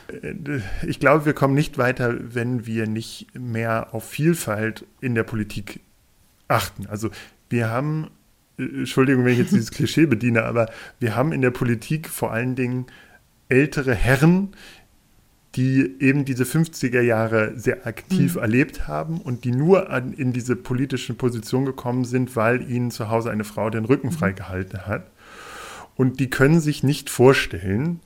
ich 0.87 0.99
glaube, 0.99 1.25
wir 1.25 1.33
kommen 1.33 1.53
nicht 1.53 1.77
weiter, 1.77 2.15
wenn 2.19 2.65
wir 2.65 2.87
nicht 2.87 3.27
mehr 3.37 3.93
auf 3.93 4.07
Vielfalt 4.07 4.85
in 5.01 5.15
der 5.15 5.23
Politik 5.23 5.81
achten. 6.47 6.87
Also 6.87 7.09
wir 7.49 7.69
haben, 7.69 8.09
äh, 8.57 8.63
Entschuldigung, 8.63 9.25
wenn 9.25 9.33
ich 9.33 9.39
jetzt 9.39 9.51
dieses 9.53 9.71
Klischee 9.79 10.05
bediene, 10.05 10.43
aber 10.43 10.69
wir 10.99 11.15
haben 11.15 11.31
in 11.31 11.41
der 11.41 11.51
Politik 11.51 12.09
vor 12.09 12.31
allen 12.31 12.55
Dingen 12.55 12.87
ältere 13.49 13.95
Herren, 13.95 14.49
die 15.55 15.95
eben 15.99 16.25
diese 16.25 16.43
50er 16.43 17.01
Jahre 17.01 17.53
sehr 17.57 17.87
aktiv 17.87 18.35
erlebt 18.35 18.87
haben 18.87 19.19
und 19.19 19.45
die 19.45 19.51
nur 19.51 19.89
an, 19.89 20.13
in 20.13 20.31
diese 20.31 20.55
politische 20.55 21.13
Position 21.13 21.65
gekommen 21.65 22.05
sind, 22.05 22.35
weil 22.35 22.69
ihnen 22.69 22.91
zu 22.91 23.09
Hause 23.09 23.31
eine 23.31 23.43
Frau 23.43 23.69
den 23.69 23.85
Rücken 23.85 24.11
freigehalten 24.11 24.85
hat. 24.85 25.09
Und 25.95 26.19
die 26.19 26.29
können 26.29 26.59
sich 26.59 26.83
nicht 26.83 27.09
vorstellen, 27.09 27.99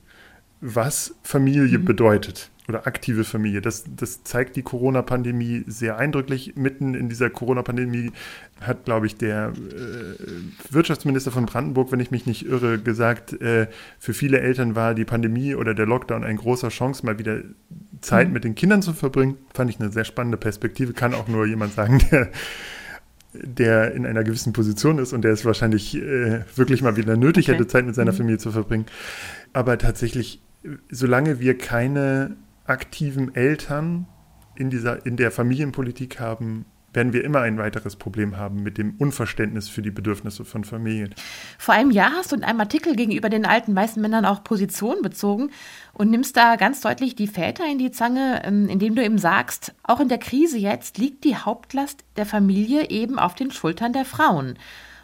was 0.60 1.14
Familie 1.22 1.78
bedeutet 1.78 2.50
oder 2.68 2.86
aktive 2.86 3.24
Familie. 3.24 3.60
Das, 3.60 3.84
das 3.94 4.24
zeigt 4.24 4.56
die 4.56 4.62
Corona-Pandemie 4.62 5.64
sehr 5.66 5.98
eindrücklich. 5.98 6.54
Mitten 6.56 6.94
in 6.94 7.08
dieser 7.08 7.28
Corona-Pandemie 7.28 8.12
hat, 8.60 8.84
glaube 8.84 9.06
ich, 9.06 9.16
der 9.16 9.52
äh, 9.52 10.72
Wirtschaftsminister 10.72 11.30
von 11.30 11.46
Brandenburg, 11.46 11.92
wenn 11.92 12.00
ich 12.00 12.10
mich 12.10 12.26
nicht 12.26 12.46
irre, 12.46 12.78
gesagt, 12.78 13.40
äh, 13.40 13.66
für 13.98 14.14
viele 14.14 14.40
Eltern 14.40 14.74
war 14.74 14.94
die 14.94 15.04
Pandemie 15.04 15.54
oder 15.54 15.74
der 15.74 15.86
Lockdown 15.86 16.24
eine 16.24 16.38
große 16.38 16.68
Chance, 16.68 17.04
mal 17.04 17.18
wieder 17.18 17.42
Zeit 18.00 18.30
mit 18.30 18.44
den 18.44 18.54
Kindern 18.54 18.82
zu 18.82 18.92
verbringen. 18.92 19.36
Fand 19.52 19.70
ich 19.70 19.80
eine 19.80 19.90
sehr 19.90 20.04
spannende 20.04 20.38
Perspektive. 20.38 20.94
Kann 20.94 21.14
auch 21.14 21.28
nur 21.28 21.46
jemand 21.46 21.74
sagen, 21.74 22.00
der 22.10 22.30
der 23.34 23.92
in 23.94 24.06
einer 24.06 24.22
gewissen 24.22 24.52
Position 24.52 24.98
ist 24.98 25.12
und 25.12 25.22
der 25.22 25.32
es 25.32 25.44
wahrscheinlich 25.44 25.96
äh, 25.96 26.42
wirklich 26.54 26.82
mal 26.82 26.96
wieder 26.96 27.16
nötig 27.16 27.48
Okay. 27.48 27.54
hätte, 27.54 27.66
Zeit 27.66 27.84
mit 27.84 27.96
seiner 27.96 28.12
Familie 28.12 28.38
zu 28.38 28.52
verbringen. 28.52 28.86
Aber 29.52 29.76
tatsächlich, 29.76 30.40
solange 30.88 31.40
wir 31.40 31.58
keine 31.58 32.36
aktiven 32.64 33.34
Eltern 33.34 34.06
in, 34.56 34.70
dieser, 34.70 35.04
in 35.04 35.16
der 35.16 35.30
Familienpolitik 35.30 36.20
haben, 36.20 36.66
werden 36.94 37.12
wir 37.12 37.24
immer 37.24 37.40
ein 37.40 37.58
weiteres 37.58 37.96
Problem 37.96 38.36
haben 38.36 38.62
mit 38.62 38.78
dem 38.78 38.94
Unverständnis 38.98 39.68
für 39.68 39.82
die 39.82 39.90
Bedürfnisse 39.90 40.44
von 40.44 40.64
Familien. 40.64 41.14
Vor 41.58 41.74
einem 41.74 41.90
Jahr 41.90 42.12
hast 42.12 42.32
du 42.32 42.36
in 42.36 42.44
einem 42.44 42.60
Artikel 42.60 42.94
gegenüber 42.94 43.28
den 43.28 43.46
alten 43.46 43.74
weißen 43.74 44.00
Männern 44.00 44.24
auch 44.24 44.44
Position 44.44 45.02
bezogen 45.02 45.50
und 45.92 46.10
nimmst 46.10 46.36
da 46.36 46.56
ganz 46.56 46.80
deutlich 46.80 47.16
die 47.16 47.26
Väter 47.26 47.64
in 47.66 47.78
die 47.78 47.90
Zange, 47.90 48.42
ähm, 48.44 48.68
indem 48.68 48.94
du 48.94 49.04
eben 49.04 49.18
sagst, 49.18 49.74
auch 49.82 50.00
in 50.00 50.08
der 50.08 50.18
Krise 50.18 50.58
jetzt 50.58 50.98
liegt 50.98 51.24
die 51.24 51.36
Hauptlast 51.36 52.04
der 52.16 52.26
Familie 52.26 52.90
eben 52.90 53.18
auf 53.18 53.34
den 53.34 53.50
Schultern 53.50 53.92
der 53.92 54.04
Frauen. 54.04 54.56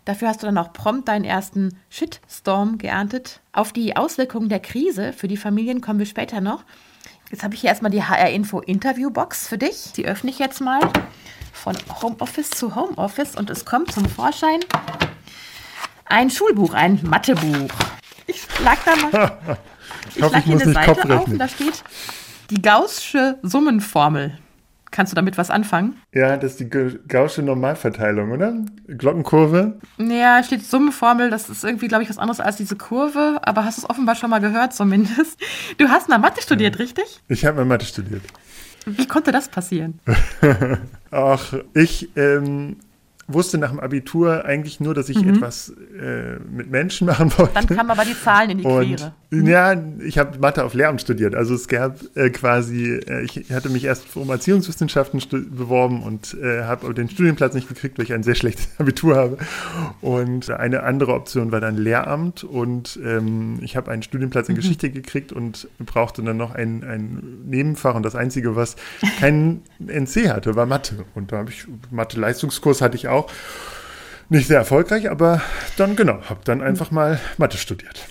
Dafür 0.05 0.29
hast 0.29 0.42
du 0.42 0.46
dann 0.46 0.59
auch 0.59 0.73
prompt 0.73 1.09
deinen 1.09 1.25
ersten 1.25 1.77
Shitstorm 1.90 2.79
geerntet. 2.79 3.40
Auf 3.53 3.73
die 3.73 3.96
Auswirkungen 3.96 4.49
der 4.49 4.61
Krise 4.61 5.12
für 5.12 5.29
die 5.29 5.37
Familien 5.37 5.81
kommen 5.81 5.99
wir 5.99 6.07
später 6.07 6.40
noch. 6.40 6.64
Jetzt 7.31 7.45
habe 7.45 7.55
ich 7.55 7.61
hier 7.61 7.71
erstmal 7.71 7.93
die 7.93 8.03
HR-Info-Interview-Box 8.03 9.47
für 9.47 9.57
dich. 9.57 9.93
Die 9.93 10.05
öffne 10.07 10.31
ich 10.31 10.40
jetzt 10.40 10.61
mal 10.61 10.81
von 11.53 11.77
Homeoffice 12.03 12.51
zu 12.51 12.75
Homeoffice 12.75 13.37
und 13.37 13.51
es 13.51 13.64
kommt 13.64 13.93
zum 13.93 14.09
Vorschein 14.09 14.61
ein 16.07 16.29
Schulbuch, 16.29 16.75
ein 16.75 16.99
Mathebuch. 17.05 17.71
Ich 18.27 18.47
lag 18.64 18.79
da 18.85 18.97
mal. 18.97 19.59
Ich 20.14 20.23
hoffe, 20.23 20.33
lag 20.33 20.38
ich 20.40 20.45
hier 20.47 20.55
muss 20.55 20.64
nicht 20.64 20.75
Seite 20.75 20.95
Kopf 20.95 21.11
auf 21.11 21.27
und 21.27 21.38
da 21.38 21.47
steht 21.47 21.85
die 22.49 22.62
Gaußsche 22.62 23.38
Summenformel. 23.43 24.38
Kannst 24.92 25.12
du 25.12 25.14
damit 25.14 25.38
was 25.38 25.50
anfangen? 25.50 25.96
Ja, 26.12 26.37
das 26.37 26.53
ist 26.53 26.61
die 26.61 26.68
Ga- 26.68 26.90
Gaußsche 27.07 27.42
Normalverteilung, 27.42 28.33
oder? 28.33 28.55
Glockenkurve. 28.88 29.79
Ja, 29.98 30.42
steht 30.42 30.64
Summenformel, 30.66 31.31
das 31.31 31.48
ist 31.48 31.62
irgendwie, 31.64 31.87
glaube 31.88 32.03
ich, 32.03 32.11
was 32.11 32.18
anderes 32.18 32.40
als 32.40 32.57
diese 32.57 32.74
Kurve, 32.76 33.38
aber 33.42 33.64
hast 33.64 33.79
du 33.79 33.83
es 33.83 33.90
offenbar 33.90 34.16
schon 34.16 34.31
mal 34.31 34.40
gehört 34.40 34.72
zumindest. 34.74 35.38
Du 35.79 35.88
hast 35.88 36.09
mal 36.09 36.18
Mathe 36.18 36.42
studiert, 36.42 36.79
richtig? 36.79 37.22
Ich 37.29 37.44
habe 37.46 37.59
mal 37.59 37.64
Mathe 37.64 37.87
studiert. 37.87 38.22
Wie 38.87 39.07
konnte 39.07 39.31
das 39.33 39.48
passieren? 39.48 40.00
Ach, 41.11 41.55
ich 41.74 42.11
ähm, 42.16 42.76
wusste 43.33 43.59
nach 43.59 43.71
dem 43.71 43.81
Abitur 43.81 44.45
eigentlich 44.45 44.81
nur, 44.81 44.95
dass 44.95 45.09
ich 45.09 45.25
etwas 45.25 45.71
äh, 45.71 46.38
mit 46.51 46.71
Menschen 46.71 47.07
machen 47.07 47.33
wollte. 47.38 47.55
Dann 47.55 47.66
kamen 47.66 47.90
aber 47.90 48.05
die 48.05 48.14
Zahlen 48.19 48.51
in 48.51 48.59
die 48.59 48.64
Und 48.64 48.97
Quere. 48.97 49.12
ja, 49.31 49.75
ich 50.05 50.19
habe 50.19 50.38
Mathe 50.38 50.64
auf 50.64 50.75
Lehramt 50.75 51.01
studiert. 51.01 51.35
Also 51.35 51.55
es 51.55 51.69
gab 51.69 51.99
äh, 52.16 52.31
quasi, 52.31 53.01
äh, 53.07 53.23
ich 53.23 53.51
hatte 53.53 53.69
mich 53.69 53.85
erst 53.85 54.16
um 54.16 54.29
Erziehungswissenschaften 54.31 55.21
beworben 55.51 56.03
und 56.03 56.37
äh, 56.40 56.62
habe 56.64 56.87
aber 56.87 56.95
den 56.95 57.09
Studienplatz 57.09 57.55
nicht 57.55 57.69
gekriegt, 57.69 57.99
weil 57.99 58.05
ich 58.05 58.12
ein 58.12 58.23
sehr 58.23 58.35
schlechtes 58.35 58.69
Abitur 58.79 59.16
habe. 59.16 59.38
Und 60.01 60.51
eine 60.51 60.83
andere 60.83 61.14
Option 61.14 61.53
war 61.53 61.61
dann 61.61 61.77
Lehramt 61.77 62.45
und 62.45 62.99
ähm, 63.05 63.59
ich 63.62 63.77
habe 63.77 63.90
einen 63.90 64.03
Studienplatz 64.03 64.49
in 64.49 64.55
Geschichte 64.55 64.90
gekriegt 64.90 65.33
und 65.33 65.69
brauchte 65.79 66.23
dann 66.23 66.37
noch 66.37 66.55
ein, 66.55 66.85
ein 66.85 67.23
Nebenfach 67.47 67.95
und 67.95 68.03
das 68.05 68.14
einzige, 68.14 68.57
was 68.57 68.77
keinen 69.19 69.62
NC 69.79 70.31
hatte, 70.31 70.57
war 70.57 70.66
Mathe. 70.66 71.05
Und 71.14 71.33
da 71.33 71.38
habe 71.38 71.51
ich 71.51 71.66
Mathe-Leistungskurs 71.90 72.81
hatte 72.81 72.97
ich 72.97 73.09
auch. 73.09 73.19
Nicht 74.28 74.46
sehr 74.46 74.59
erfolgreich, 74.59 75.11
aber 75.11 75.42
dann 75.76 75.96
genau, 75.96 76.22
habe 76.28 76.40
dann 76.44 76.62
einfach 76.62 76.90
mal 76.90 77.20
Mathe 77.37 77.59
studiert. 77.59 78.06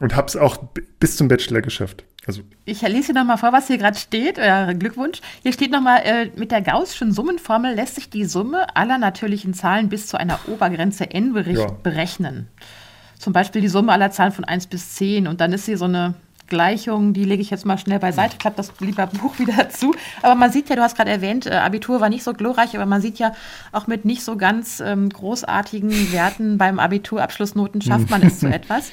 Und 0.00 0.16
habe 0.16 0.26
es 0.26 0.36
auch 0.36 0.56
bis 0.98 1.16
zum 1.16 1.28
Bachelor 1.28 1.60
geschafft. 1.60 2.04
Also 2.26 2.42
ich 2.64 2.82
lese 2.82 3.12
dir 3.12 3.20
nochmal 3.20 3.38
vor, 3.38 3.52
was 3.52 3.66
hier 3.66 3.78
gerade 3.78 3.98
steht. 3.98 4.38
Äh, 4.38 4.74
Glückwunsch. 4.78 5.20
Hier 5.42 5.52
steht 5.52 5.70
nochmal, 5.70 6.00
äh, 6.04 6.30
mit 6.36 6.50
der 6.50 6.62
Gaußschen 6.62 7.12
Summenformel 7.12 7.74
lässt 7.74 7.94
sich 7.94 8.10
die 8.10 8.24
Summe 8.24 8.74
aller 8.76 8.98
natürlichen 8.98 9.54
Zahlen 9.54 9.88
bis 9.88 10.06
zu 10.06 10.18
einer 10.18 10.38
Obergrenze 10.48 11.10
n 11.10 11.34
ja. 11.46 11.66
berechnen. 11.82 12.48
Zum 13.18 13.32
Beispiel 13.32 13.60
die 13.60 13.68
Summe 13.68 13.92
aller 13.92 14.10
Zahlen 14.10 14.32
von 14.32 14.44
1 14.44 14.66
bis 14.66 14.94
10. 14.94 15.26
Und 15.26 15.40
dann 15.40 15.52
ist 15.52 15.66
hier 15.66 15.78
so 15.78 15.84
eine 15.84 16.14
Gleichung, 16.50 17.14
die 17.14 17.24
lege 17.24 17.40
ich 17.40 17.48
jetzt 17.48 17.64
mal 17.64 17.78
schnell 17.78 17.98
beiseite, 17.98 18.36
klappt 18.36 18.58
das 18.58 18.72
lieber 18.80 19.06
Buch 19.22 19.38
wieder 19.38 19.70
zu. 19.70 19.94
Aber 20.20 20.34
man 20.34 20.52
sieht 20.52 20.68
ja, 20.68 20.76
du 20.76 20.82
hast 20.82 20.96
gerade 20.96 21.10
erwähnt, 21.10 21.46
äh, 21.46 21.54
Abitur 21.54 22.02
war 22.02 22.10
nicht 22.10 22.24
so 22.24 22.34
glorreich, 22.34 22.76
aber 22.76 22.84
man 22.84 23.00
sieht 23.00 23.18
ja 23.18 23.32
auch 23.72 23.86
mit 23.86 24.04
nicht 24.04 24.22
so 24.22 24.36
ganz 24.36 24.80
ähm, 24.80 25.08
großartigen 25.08 26.12
Werten 26.12 26.58
beim 26.58 26.78
Abiturabschlussnoten 26.78 27.80
schafft 27.80 28.10
man 28.10 28.22
es 28.22 28.40
zu 28.40 28.46
etwas. 28.52 28.90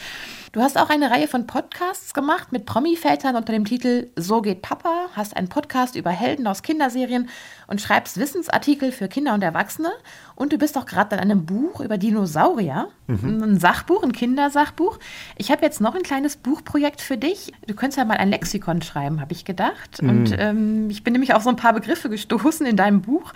Du 0.53 0.61
hast 0.61 0.77
auch 0.77 0.89
eine 0.89 1.11
Reihe 1.11 1.27
von 1.27 1.45
Podcasts 1.45 2.13
gemacht 2.13 2.51
mit 2.51 2.65
Promi-Vätern 2.65 3.35
unter 3.35 3.51
dem 3.51 3.65
Titel 3.65 4.09
So 4.15 4.41
geht 4.41 4.61
Papa, 4.61 5.07
hast 5.13 5.35
einen 5.35 5.49
Podcast 5.49 5.95
über 5.95 6.09
Helden 6.09 6.47
aus 6.47 6.63
Kinderserien 6.63 7.29
und 7.67 7.81
schreibst 7.81 8.17
Wissensartikel 8.17 8.91
für 8.91 9.07
Kinder 9.07 9.33
und 9.33 9.43
Erwachsene. 9.43 9.91
Und 10.35 10.53
du 10.53 10.57
bist 10.57 10.77
auch 10.77 10.85
gerade 10.85 11.15
an 11.15 11.19
einem 11.19 11.45
Buch 11.45 11.81
über 11.81 11.97
Dinosaurier, 11.97 12.89
mhm. 13.07 13.43
ein 13.43 13.59
Sachbuch, 13.59 14.03
ein 14.03 14.11
Kindersachbuch. 14.11 14.99
Ich 15.35 15.51
habe 15.51 15.63
jetzt 15.63 15.81
noch 15.81 15.95
ein 15.95 16.03
kleines 16.03 16.37
Buchprojekt 16.37 17.01
für 17.01 17.17
dich. 17.17 17.53
Du 17.65 17.73
könntest 17.73 17.97
ja 17.97 18.05
mal 18.05 18.17
ein 18.17 18.29
Lexikon 18.29 18.83
schreiben, 18.83 19.19
habe 19.19 19.33
ich 19.33 19.45
gedacht. 19.45 20.01
Mhm. 20.01 20.09
Und 20.09 20.35
ähm, 20.37 20.89
ich 20.89 21.03
bin 21.03 21.13
nämlich 21.13 21.33
auf 21.33 21.41
so 21.43 21.49
ein 21.49 21.55
paar 21.55 21.73
Begriffe 21.73 22.09
gestoßen 22.09 22.65
in 22.67 22.77
deinem 22.77 23.01
Buch. 23.01 23.33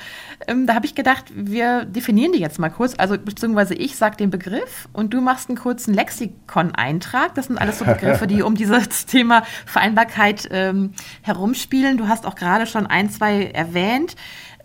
Ähm, 0.47 0.67
da 0.67 0.75
habe 0.75 0.85
ich 0.85 0.93
gedacht, 0.93 1.25
wir 1.33 1.85
definieren 1.85 2.33
die 2.33 2.39
jetzt 2.39 2.59
mal 2.59 2.69
kurz. 2.69 2.93
Also 2.97 3.17
beziehungsweise 3.17 3.73
ich 3.73 3.95
sage 3.95 4.17
den 4.17 4.29
Begriff 4.29 4.87
und 4.93 5.13
du 5.13 5.21
machst 5.21 5.49
einen 5.49 5.57
kurzen 5.57 5.95
Lexikon-Eintrag. 5.95 7.33
Das 7.33 7.47
sind 7.47 7.57
alles 7.57 7.79
so 7.79 7.85
Begriffe, 7.85 8.27
die 8.27 8.41
um 8.43 8.53
dieses 8.53 9.07
Thema 9.07 9.43
Vereinbarkeit 9.65 10.47
ähm, 10.51 10.91
herumspielen. 11.23 11.97
Du 11.97 12.07
hast 12.07 12.27
auch 12.27 12.35
gerade 12.35 12.67
schon 12.67 12.85
ein, 12.85 13.09
zwei 13.09 13.45
erwähnt. 13.45 14.15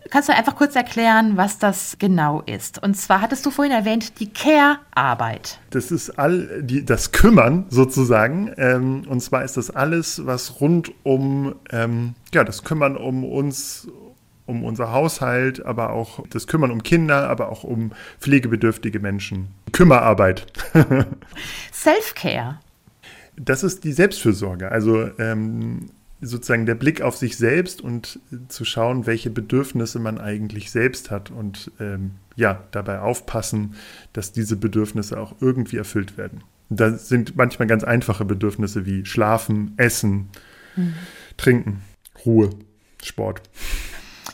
Kannst 0.09 0.29
du 0.29 0.33
einfach 0.33 0.55
kurz 0.55 0.75
erklären, 0.75 1.35
was 1.35 1.59
das 1.59 1.97
genau 1.99 2.41
ist? 2.45 2.81
Und 2.81 2.95
zwar 2.95 3.21
hattest 3.21 3.45
du 3.45 3.51
vorhin 3.51 3.73
erwähnt, 3.73 4.19
die 4.19 4.31
Care-Arbeit. 4.31 5.59
Das 5.71 5.91
ist 5.91 6.11
all 6.11 6.63
die, 6.63 6.85
das 6.85 7.11
Kümmern 7.11 7.65
sozusagen. 7.69 8.53
Ähm, 8.57 9.03
und 9.07 9.19
zwar 9.19 9.43
ist 9.43 9.57
das 9.57 9.69
alles, 9.69 10.25
was 10.25 10.61
rund 10.61 10.91
um 11.03 11.55
ähm, 11.71 12.13
ja, 12.33 12.43
das 12.43 12.63
Kümmern 12.63 12.95
um 12.95 13.25
uns, 13.25 13.87
um 14.45 14.63
unser 14.63 14.91
Haushalt, 14.91 15.65
aber 15.65 15.91
auch 15.91 16.25
das 16.29 16.47
Kümmern 16.47 16.71
um 16.71 16.83
Kinder, 16.83 17.29
aber 17.29 17.49
auch 17.49 17.63
um 17.63 17.91
pflegebedürftige 18.19 18.99
Menschen. 18.99 19.49
Kümmerarbeit. 19.73 20.47
Self-Care. 21.73 22.59
Das 23.35 23.63
ist 23.63 23.83
die 23.83 23.91
Selbstfürsorge. 23.91 24.71
Also 24.71 25.09
ähm, 25.19 25.89
sozusagen 26.21 26.65
der 26.65 26.75
Blick 26.75 27.01
auf 27.01 27.15
sich 27.15 27.37
selbst 27.37 27.81
und 27.81 28.19
zu 28.47 28.65
schauen, 28.65 29.05
welche 29.05 29.29
Bedürfnisse 29.29 29.99
man 29.99 30.17
eigentlich 30.17 30.71
selbst 30.71 31.11
hat 31.11 31.29
und 31.31 31.71
ähm, 31.79 32.11
ja, 32.35 32.63
dabei 32.71 32.99
aufpassen, 32.99 33.75
dass 34.13 34.31
diese 34.31 34.55
Bedürfnisse 34.55 35.19
auch 35.19 35.35
irgendwie 35.41 35.77
erfüllt 35.77 36.17
werden. 36.17 36.43
da 36.69 36.91
sind 36.91 37.35
manchmal 37.35 37.67
ganz 37.67 37.83
einfache 37.83 38.25
Bedürfnisse 38.25 38.85
wie 38.85 39.05
Schlafen, 39.05 39.73
Essen, 39.77 40.29
mhm. 40.75 40.93
Trinken, 41.37 41.81
Ruhe, 42.25 42.49
Sport. 43.03 43.41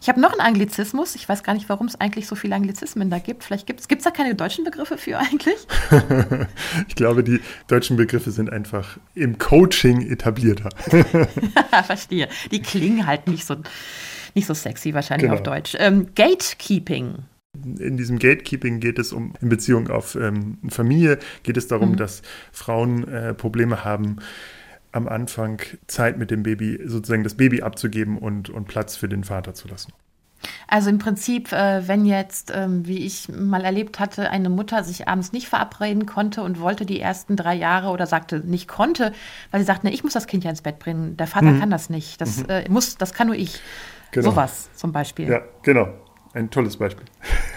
Ich 0.03 0.09
habe 0.09 0.19
noch 0.19 0.33
einen 0.33 0.41
Anglizismus. 0.41 1.15
Ich 1.15 1.29
weiß 1.29 1.43
gar 1.43 1.53
nicht, 1.53 1.69
warum 1.69 1.87
es 1.87 1.95
eigentlich 1.95 2.27
so 2.27 2.35
viele 2.35 2.55
Anglizismen 2.55 3.09
da 3.09 3.19
gibt. 3.19 3.45
Vielleicht 3.45 3.67
gibt 3.67 3.79
es 3.79 4.03
da 4.03 4.11
keine 4.11 4.35
deutschen 4.35 4.65
Begriffe 4.65 4.97
für 4.97 5.17
eigentlich? 5.17 5.55
ich 6.89 6.95
glaube, 6.95 7.23
die 7.23 7.39
deutschen 7.69 7.95
Begriffe 7.95 8.31
sind 8.31 8.51
einfach 8.51 8.97
im 9.15 9.37
Coaching 9.37 10.01
etablierter. 10.11 10.71
Verstehe. 11.85 12.27
Die 12.51 12.61
klingen 12.61 13.07
halt 13.07 13.29
nicht 13.29 13.45
so, 13.45 13.55
nicht 14.35 14.45
so 14.45 14.53
sexy 14.53 14.93
wahrscheinlich 14.93 15.29
genau. 15.29 15.35
auf 15.35 15.43
Deutsch. 15.43 15.73
Ähm, 15.79 16.07
Gatekeeping. 16.15 17.19
In 17.79 17.95
diesem 17.95 18.19
Gatekeeping 18.19 18.81
geht 18.81 18.99
es 18.99 19.13
um, 19.13 19.35
in 19.39 19.47
Beziehung 19.47 19.89
auf 19.89 20.15
ähm, 20.15 20.57
Familie, 20.67 21.17
geht 21.43 21.55
es 21.55 21.69
darum, 21.69 21.91
mhm. 21.91 21.97
dass 21.97 22.23
Frauen 22.51 23.07
äh, 23.07 23.33
Probleme 23.33 23.85
haben, 23.85 24.17
am 24.93 25.07
Anfang 25.07 25.61
Zeit 25.87 26.17
mit 26.17 26.31
dem 26.31 26.43
Baby, 26.43 26.79
sozusagen 26.85 27.23
das 27.23 27.35
Baby 27.35 27.61
abzugeben 27.61 28.17
und, 28.17 28.49
und 28.49 28.65
Platz 28.65 28.95
für 28.95 29.09
den 29.09 29.23
Vater 29.23 29.53
zu 29.53 29.67
lassen. 29.67 29.91
Also 30.67 30.89
im 30.89 30.99
Prinzip, 30.99 31.51
äh, 31.51 31.87
wenn 31.87 32.05
jetzt, 32.05 32.51
ähm, 32.53 32.85
wie 32.85 33.05
ich 33.05 33.29
mal 33.29 33.63
erlebt 33.63 33.99
hatte, 33.99 34.29
eine 34.29 34.49
Mutter 34.49 34.83
sich 34.83 35.07
abends 35.07 35.31
nicht 35.31 35.47
verabreden 35.47 36.05
konnte 36.05 36.43
und 36.43 36.59
wollte 36.59 36.85
die 36.85 36.99
ersten 36.99 37.35
drei 37.35 37.55
Jahre 37.55 37.89
oder 37.89 38.07
sagte 38.07 38.39
nicht 38.39 38.67
konnte, 38.67 39.13
weil 39.51 39.61
sie 39.61 39.65
sagte, 39.65 39.87
ne, 39.87 39.93
ich 39.93 40.03
muss 40.03 40.13
das 40.13 40.27
Kind 40.27 40.43
ja 40.43 40.49
ins 40.49 40.61
Bett 40.61 40.79
bringen. 40.79 41.17
Der 41.17 41.27
Vater 41.27 41.51
mhm. 41.51 41.59
kann 41.59 41.69
das 41.69 41.89
nicht. 41.89 42.19
Das 42.19 42.39
mhm. 42.39 42.49
Äh, 42.49 42.69
muss, 42.69 42.97
das 42.97 43.13
kann 43.13 43.27
nur 43.27 43.35
ich. 43.35 43.61
Genau. 44.11 44.31
Sowas 44.31 44.69
zum 44.75 44.91
Beispiel. 44.91 45.29
Ja, 45.29 45.41
genau. 45.63 45.87
Ein 46.33 46.49
tolles 46.49 46.77
Beispiel. 46.77 47.05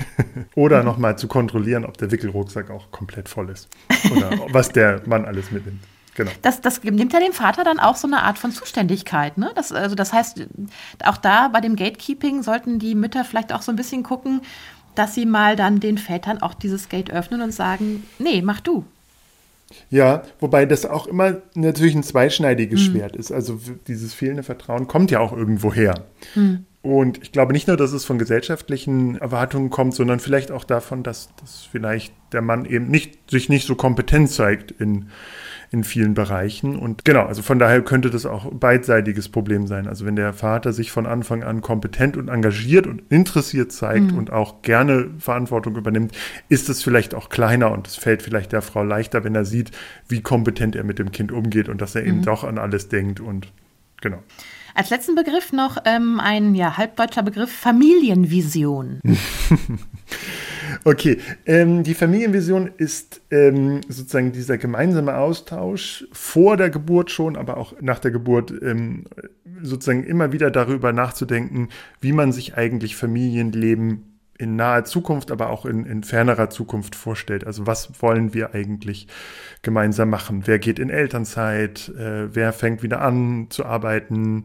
Oder 0.55 0.83
nochmal 0.83 1.19
zu 1.19 1.29
kontrollieren, 1.29 1.85
ob 1.85 1.97
der 1.97 2.11
Wickelrucksack 2.11 2.71
auch 2.71 2.91
komplett 2.91 3.29
voll 3.29 3.51
ist. 3.51 3.69
Oder 4.15 4.31
was 4.53 4.69
der 4.69 5.03
Mann 5.07 5.25
alles 5.25 5.51
mitnimmt. 5.51 5.83
Genau. 6.17 6.31
Das, 6.41 6.63
das 6.63 6.83
nimmt 6.83 7.13
ja 7.13 7.21
dem 7.21 7.35
Vater 7.35 7.63
dann 7.63 7.79
auch 7.79 7.97
so 7.97 8.09
eine 8.09 8.23
Art 8.23 8.39
von 8.39 8.51
Zuständigkeit. 8.51 9.37
Ne? 9.37 9.53
Das, 9.55 9.71
also 9.71 9.95
das 9.95 10.15
heißt, 10.15 10.47
auch 11.05 11.19
da 11.19 11.49
bei 11.49 11.61
dem 11.61 11.77
Gatekeeping 11.77 12.43
sollten 12.43 12.79
die 12.79 12.95
Mütter 12.95 13.23
vielleicht 13.25 13.53
auch 13.53 13.61
so 13.61 13.71
ein 13.71 13.77
bisschen 13.77 14.03
gucken, 14.03 14.41
dass 14.95 15.15
sie 15.15 15.27
mal 15.27 15.57
dann 15.57 15.79
den 15.79 15.99
Vätern 15.99 16.41
auch 16.41 16.55
dieses 16.55 16.89
Gate 16.89 17.11
öffnen 17.11 17.43
und 17.43 17.53
sagen, 17.53 18.03
nee, 18.19 18.41
mach 18.41 18.61
du. 18.61 18.85
Ja, 19.91 20.23
wobei 20.41 20.65
das 20.65 20.87
auch 20.87 21.07
immer 21.07 21.43
natürlich 21.55 21.95
ein 21.95 22.03
zweischneidiges 22.03 22.81
hm. 22.81 22.93
Schwert 22.93 23.17
ist. 23.17 23.31
Also 23.31 23.61
dieses 23.87 24.15
fehlende 24.15 24.43
Vertrauen 24.43 24.87
kommt 24.87 25.11
ja 25.11 25.21
auch 25.21 25.33
irgendwo 25.33 25.75
her. 25.75 26.07
Hm. 26.33 26.65
Und 26.81 27.21
ich 27.23 27.33
glaube 27.33 27.53
nicht 27.53 27.67
nur, 27.67 27.77
dass 27.77 27.93
es 27.93 28.05
von 28.05 28.17
gesellschaftlichen 28.17 29.17
Erwartungen 29.17 29.71
kommt, 29.71 29.95
sondern 29.95 30.21
vielleicht 30.21 30.53
auch 30.53 30.65
davon, 30.65 31.03
dass, 31.03 31.29
dass 31.41 31.65
vielleicht 31.71 32.15
der 32.33 32.43
Mann 32.43 32.65
eben 32.65 32.89
nicht, 32.89 33.31
sich 33.31 33.49
nicht 33.49 33.67
so 33.67 33.75
kompetent 33.75 34.31
zeigt 34.31 34.71
in 34.71 35.11
in 35.77 35.85
vielen 35.85 36.15
Bereichen. 36.15 36.77
Und 36.77 37.05
genau, 37.05 37.25
also 37.25 37.43
von 37.43 37.59
daher 37.59 37.83
könnte 37.83 38.11
das 38.11 38.25
auch 38.25 38.51
beidseitiges 38.51 39.29
Problem 39.29 39.67
sein. 39.67 39.87
Also 39.87 40.07
wenn 40.07 40.17
der 40.17 40.33
Vater 40.33 40.73
sich 40.73 40.91
von 40.91 41.07
Anfang 41.07 41.45
an 41.45 41.61
kompetent 41.61 42.17
und 42.17 42.29
engagiert 42.29 42.87
und 42.87 43.03
interessiert 43.11 43.73
zeigt 43.73 44.13
mhm. 44.13 44.19
und 44.19 44.33
auch 44.33 44.63
gerne 44.63 45.11
Verantwortung 45.19 45.77
übernimmt, 45.77 46.13
ist 46.49 46.69
es 46.69 46.83
vielleicht 46.83 47.15
auch 47.15 47.29
kleiner 47.29 47.71
und 47.73 47.87
es 47.87 47.97
fällt 47.97 48.23
vielleicht 48.23 48.53
der 48.53 48.63
Frau 48.63 48.83
leichter, 48.83 49.23
wenn 49.23 49.35
er 49.35 49.45
sieht, 49.45 49.71
wie 50.09 50.23
kompetent 50.23 50.75
er 50.75 50.85
mit 50.85 50.99
dem 50.99 51.13
Kind 51.13 51.31
umgeht 51.31 51.69
und 51.69 51.81
dass 51.81 51.95
er 51.95 52.03
mhm. 52.03 52.09
eben 52.09 52.23
doch 52.23 52.43
an 52.45 52.59
alles 52.59 52.89
denkt 52.89 53.21
und 53.21 53.49
genau. 54.01 54.23
Als 54.75 54.91
letzten 54.91 55.15
Begriff 55.15 55.53
noch 55.53 55.79
ähm, 55.87 56.21
ein 56.21 56.55
ja, 56.55 56.77
halbdeutscher 56.77 57.23
Begriff 57.23 57.51
Familienvision. 57.51 59.01
Okay, 60.85 61.19
ähm, 61.47 61.83
die 61.83 61.95
Familienvision 61.95 62.71
ist 62.77 63.21
ähm, 63.31 63.81
sozusagen 63.89 64.33
dieser 64.33 64.59
gemeinsame 64.59 65.17
Austausch 65.17 66.07
vor 66.13 66.57
der 66.57 66.71
Geburt 66.71 67.11
schon, 67.11 67.37
aber 67.37 67.57
auch 67.57 67.75
nach 67.81 67.99
der 67.99 68.11
Geburt 68.11 68.53
ähm, 68.63 69.05
sozusagen 69.63 70.05
immer 70.05 70.33
wieder 70.33 70.51
darüber 70.51 70.93
nachzudenken, 70.93 71.69
wie 72.01 72.13
man 72.13 72.33
sich 72.33 72.57
eigentlich 72.57 72.97
Familienleben 72.97 74.17
in 74.39 74.57
naher 74.57 74.85
Zukunft, 74.85 75.31
aber 75.31 75.51
auch 75.51 75.65
in, 75.65 75.87
in 75.87 76.03
fernerer 76.03 76.51
Zukunft 76.51 76.95
vorstellt. 76.95 77.47
Also 77.47 77.67
was 77.67 78.03
wollen 78.03 78.35
wir 78.35 78.55
eigentlich 78.55 79.09
gemeinsam 79.63 80.11
machen? 80.11 80.43
Wer 80.47 80.59
geht 80.59 80.79
in 80.79 80.91
Elternzeit? 80.91 81.89
Äh, 81.99 82.35
wer 82.35 82.53
fängt 82.53 82.83
wieder 82.83 83.01
an 83.01 83.47
zu 83.49 83.65
arbeiten? 83.65 84.45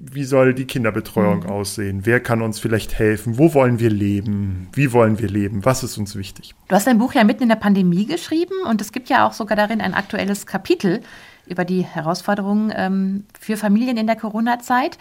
Wie 0.00 0.24
soll 0.24 0.54
die 0.54 0.66
Kinderbetreuung 0.66 1.40
mhm. 1.40 1.50
aussehen? 1.50 2.06
Wer 2.06 2.20
kann 2.20 2.42
uns 2.42 2.58
vielleicht 2.58 2.98
helfen? 2.98 3.38
Wo 3.38 3.54
wollen 3.54 3.80
wir 3.80 3.90
leben? 3.90 4.68
Wie 4.72 4.92
wollen 4.92 5.18
wir 5.18 5.28
leben? 5.28 5.64
Was 5.64 5.82
ist 5.82 5.98
uns 5.98 6.14
wichtig? 6.14 6.54
Du 6.68 6.74
hast 6.74 6.86
dein 6.86 6.98
Buch 6.98 7.14
ja 7.14 7.24
mitten 7.24 7.42
in 7.42 7.48
der 7.48 7.56
Pandemie 7.56 8.06
geschrieben 8.06 8.54
und 8.68 8.80
es 8.80 8.92
gibt 8.92 9.08
ja 9.08 9.26
auch 9.26 9.32
sogar 9.32 9.56
darin 9.56 9.80
ein 9.80 9.94
aktuelles 9.94 10.46
Kapitel 10.46 11.00
über 11.46 11.64
die 11.64 11.82
Herausforderungen 11.82 12.72
ähm, 12.76 13.24
für 13.38 13.56
Familien 13.56 13.96
in 13.96 14.06
der 14.06 14.16
Corona-Zeit. 14.16 14.98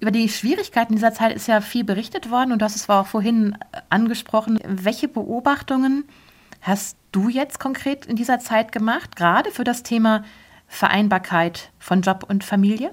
Über 0.00 0.10
die 0.10 0.28
Schwierigkeiten 0.28 0.94
dieser 0.94 1.12
Zeit 1.12 1.34
ist 1.34 1.46
ja 1.46 1.60
viel 1.60 1.84
berichtet 1.84 2.30
worden 2.30 2.52
und 2.52 2.60
du 2.60 2.64
hast 2.64 2.76
es 2.76 2.88
auch 2.88 3.06
vorhin 3.06 3.56
angesprochen. 3.90 4.58
Welche 4.66 5.08
Beobachtungen 5.08 6.04
hast 6.62 6.96
du 7.12 7.28
jetzt 7.28 7.60
konkret 7.60 8.06
in 8.06 8.16
dieser 8.16 8.40
Zeit 8.40 8.72
gemacht, 8.72 9.14
gerade 9.14 9.50
für 9.50 9.64
das 9.64 9.82
Thema 9.82 10.24
Vereinbarkeit 10.66 11.70
von 11.78 12.00
Job 12.00 12.24
und 12.28 12.44
Familie? 12.44 12.92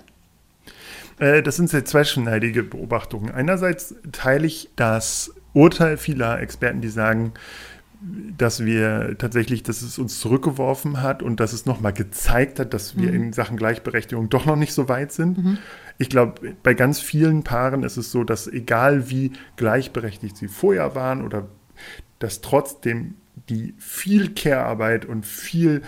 Äh, 1.19 1.41
das 1.43 1.56
sind 1.56 1.69
sehr 1.69 1.86
zweischneidige 1.86 2.63
Beobachtungen. 2.63 3.32
Einerseits 3.32 3.95
teile 4.12 4.47
ich 4.47 4.69
das 4.75 5.34
Urteil 5.53 5.97
vieler 5.97 6.39
Experten, 6.39 6.82
die 6.82 6.89
sagen, 6.89 7.34
dass 8.38 8.63
wir 8.63 9.15
tatsächlich, 9.17 9.63
dass 9.63 9.82
es 9.82 9.97
uns 9.97 10.19
zurückgeworfen 10.19 11.01
hat 11.01 11.23
und 11.23 11.39
dass 11.39 11.51
es 11.51 11.65
nochmal 11.65 11.93
gezeigt 11.93 12.60
hat, 12.60 12.73
dass 12.73 12.95
wir 12.95 13.10
mhm. 13.10 13.15
in 13.15 13.34
Sachen 13.34 13.58
Gleichberechtigung 13.58 14.30
doch 14.30 14.45
noch 14.45 14.56
nicht 14.56 14.73
so 14.73 14.88
weit 14.88 15.12
sind. 15.12 15.38
Mhm. 15.39 15.58
Ich 15.97 16.10
glaube, 16.10 16.56
bei 16.62 16.75
ganz 16.75 16.99
vielen 16.99 17.43
Paaren 17.43 17.82
ist 17.82 17.97
es 17.97 18.12
so, 18.12 18.23
dass 18.23 18.47
egal 18.47 19.10
wie 19.10 19.32
gleichberechtigt 19.56 20.38
sie 20.38 20.47
vorher 20.47 20.93
waren 20.93 21.25
oder 21.25 21.47
dass 22.19 22.41
trotzdem 22.41 23.15
die 23.49 23.73
viel 23.80 24.34
Care-Arbeit 24.34 25.06
und 25.06 25.25
viel 25.25 25.82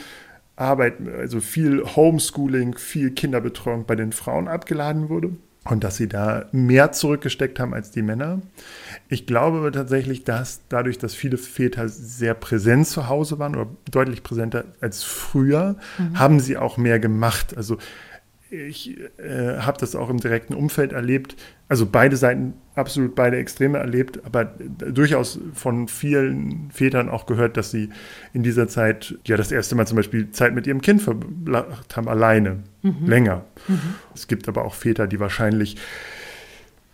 Arbeit, 0.60 0.95
also 1.17 1.39
viel 1.39 1.84
Homeschooling, 1.84 2.78
viel 2.78 3.12
Kinderbetreuung 3.12 3.86
bei 3.86 3.95
den 3.95 4.12
Frauen 4.12 4.48
abgeladen 4.48 5.10
wurde 5.10 5.32
und 5.65 5.84
dass 5.84 5.98
sie 5.98 6.08
da 6.08 6.45
mehr 6.52 6.91
zurückgesteckt 6.91 7.60
haben 7.60 7.74
als 7.74 7.91
die 7.91 8.02
Männer. 8.02 8.41
Ich 9.08 9.26
glaube 9.26 9.72
tatsächlich, 9.72 10.24
dass 10.24 10.62
dadurch, 10.69 10.98
dass 10.98 11.13
viele 11.13 11.38
Väter 11.38 11.89
sehr 11.89 12.34
präsent 12.34 12.88
zu 12.88 13.08
Hause 13.08 13.39
waren 13.39 13.56
oder 13.56 13.69
deutlich 13.91 14.24
präsenter 14.24 14.65
als 14.82 15.04
früher, 15.04 15.76
mhm. 15.98 16.19
haben 16.19 16.39
sie 16.39 16.58
auch 16.58 16.78
mehr 16.78 17.00
gemacht. 17.00 17.56
Also 17.56 17.78
ich 18.52 18.98
äh, 19.18 19.58
habe 19.60 19.78
das 19.80 19.96
auch 19.96 20.10
im 20.10 20.18
direkten 20.18 20.54
Umfeld 20.54 20.94
erlebt, 20.94 21.36
also 21.68 21.86
beide 21.86 22.18
Seiten, 22.18 22.54
absolut 22.76 23.14
beide 23.16 23.38
Extreme 23.38 23.78
erlebt, 23.78 24.22
aber 24.26 24.46
durchaus 24.46 25.40
von 25.54 25.88
vielen 25.88 26.72
Vätern 26.72 27.10
auch 27.10 27.26
gehört, 27.26 27.58
dass 27.58 27.72
sie 27.72 27.90
in 28.34 28.42
dieser 28.42 28.68
Zeit 28.68 29.16
ja 29.26 29.38
das 29.38 29.52
erste 29.52 29.76
Mal 29.76 29.86
zum 29.86 29.98
Beispiel 29.98 30.32
Zeit 30.32 30.56
mit 30.56 30.66
ihrem 30.66 30.82
Kind 30.82 31.02
verbracht 31.02 31.96
haben, 31.96 32.08
alleine, 32.08 32.64
mhm. 32.82 33.06
länger. 33.06 33.46
Mhm. 33.68 33.96
Es 34.16 34.28
gibt 34.28 34.48
aber 34.48 34.66
auch 34.66 34.74
Väter, 34.74 35.06
die 35.06 35.20
wahrscheinlich 35.20 35.78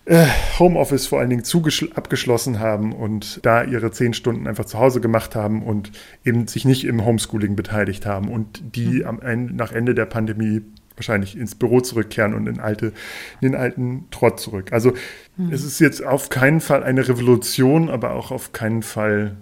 äh, 0.06 0.28
Homeoffice 0.60 1.08
vor 1.08 1.20
allen 1.20 1.32
Dingen 1.32 1.44
abgeschlossen 1.96 2.60
haben 2.60 2.94
und 2.94 3.39
da 3.44 3.63
ihre 3.63 3.91
zehn 3.91 4.13
Stunden 4.13 4.48
einfach 4.48 4.65
zu 4.65 4.78
Hause 4.78 5.02
gemacht 5.02 5.36
haben 5.36 5.63
und 5.63 5.91
eben 6.24 6.48
sich 6.48 6.63
nicht 6.63 6.86
im 6.86 7.04
Homeschooling 7.04 7.56
beteiligt 7.56 8.06
haben 8.06 8.30
und 8.30 8.76
die 8.76 9.00
mhm. 9.00 9.06
am 9.06 9.22
Ende, 9.22 9.56
nach 9.56 9.72
Ende 9.72 9.96
der 9.96 10.06
Pandemie 10.06 10.62
wahrscheinlich 10.95 11.38
ins 11.38 11.55
Büro 11.55 11.81
zurückkehren 11.81 12.34
und 12.34 12.47
in, 12.47 12.60
alte, 12.60 12.88
in 13.41 13.51
den 13.51 13.55
alten 13.55 14.05
Trott 14.12 14.39
zurück. 14.39 14.71
Also 14.71 14.93
mhm. 15.38 15.51
es 15.51 15.63
ist 15.63 15.79
jetzt 15.79 16.03
auf 16.03 16.29
keinen 16.29 16.62
Fall 16.62 16.84
eine 16.84 17.08
Revolution, 17.08 17.89
aber 17.89 18.12
auch 18.12 18.31
auf 18.31 18.53
keinen 18.53 18.84
Fall 18.84 19.36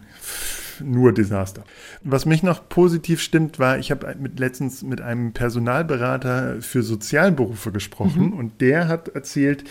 nur 0.83 1.13
Desaster. 1.13 1.63
Was 2.03 2.25
mich 2.25 2.43
noch 2.43 2.67
positiv 2.67 3.21
stimmt, 3.21 3.59
war, 3.59 3.77
ich 3.77 3.91
habe 3.91 4.15
mit, 4.19 4.39
letztens 4.39 4.83
mit 4.83 5.01
einem 5.01 5.33
Personalberater 5.33 6.61
für 6.61 6.83
Sozialberufe 6.83 7.71
gesprochen 7.71 8.27
mhm. 8.27 8.33
und 8.33 8.61
der 8.61 8.87
hat 8.87 9.09
erzählt, 9.09 9.63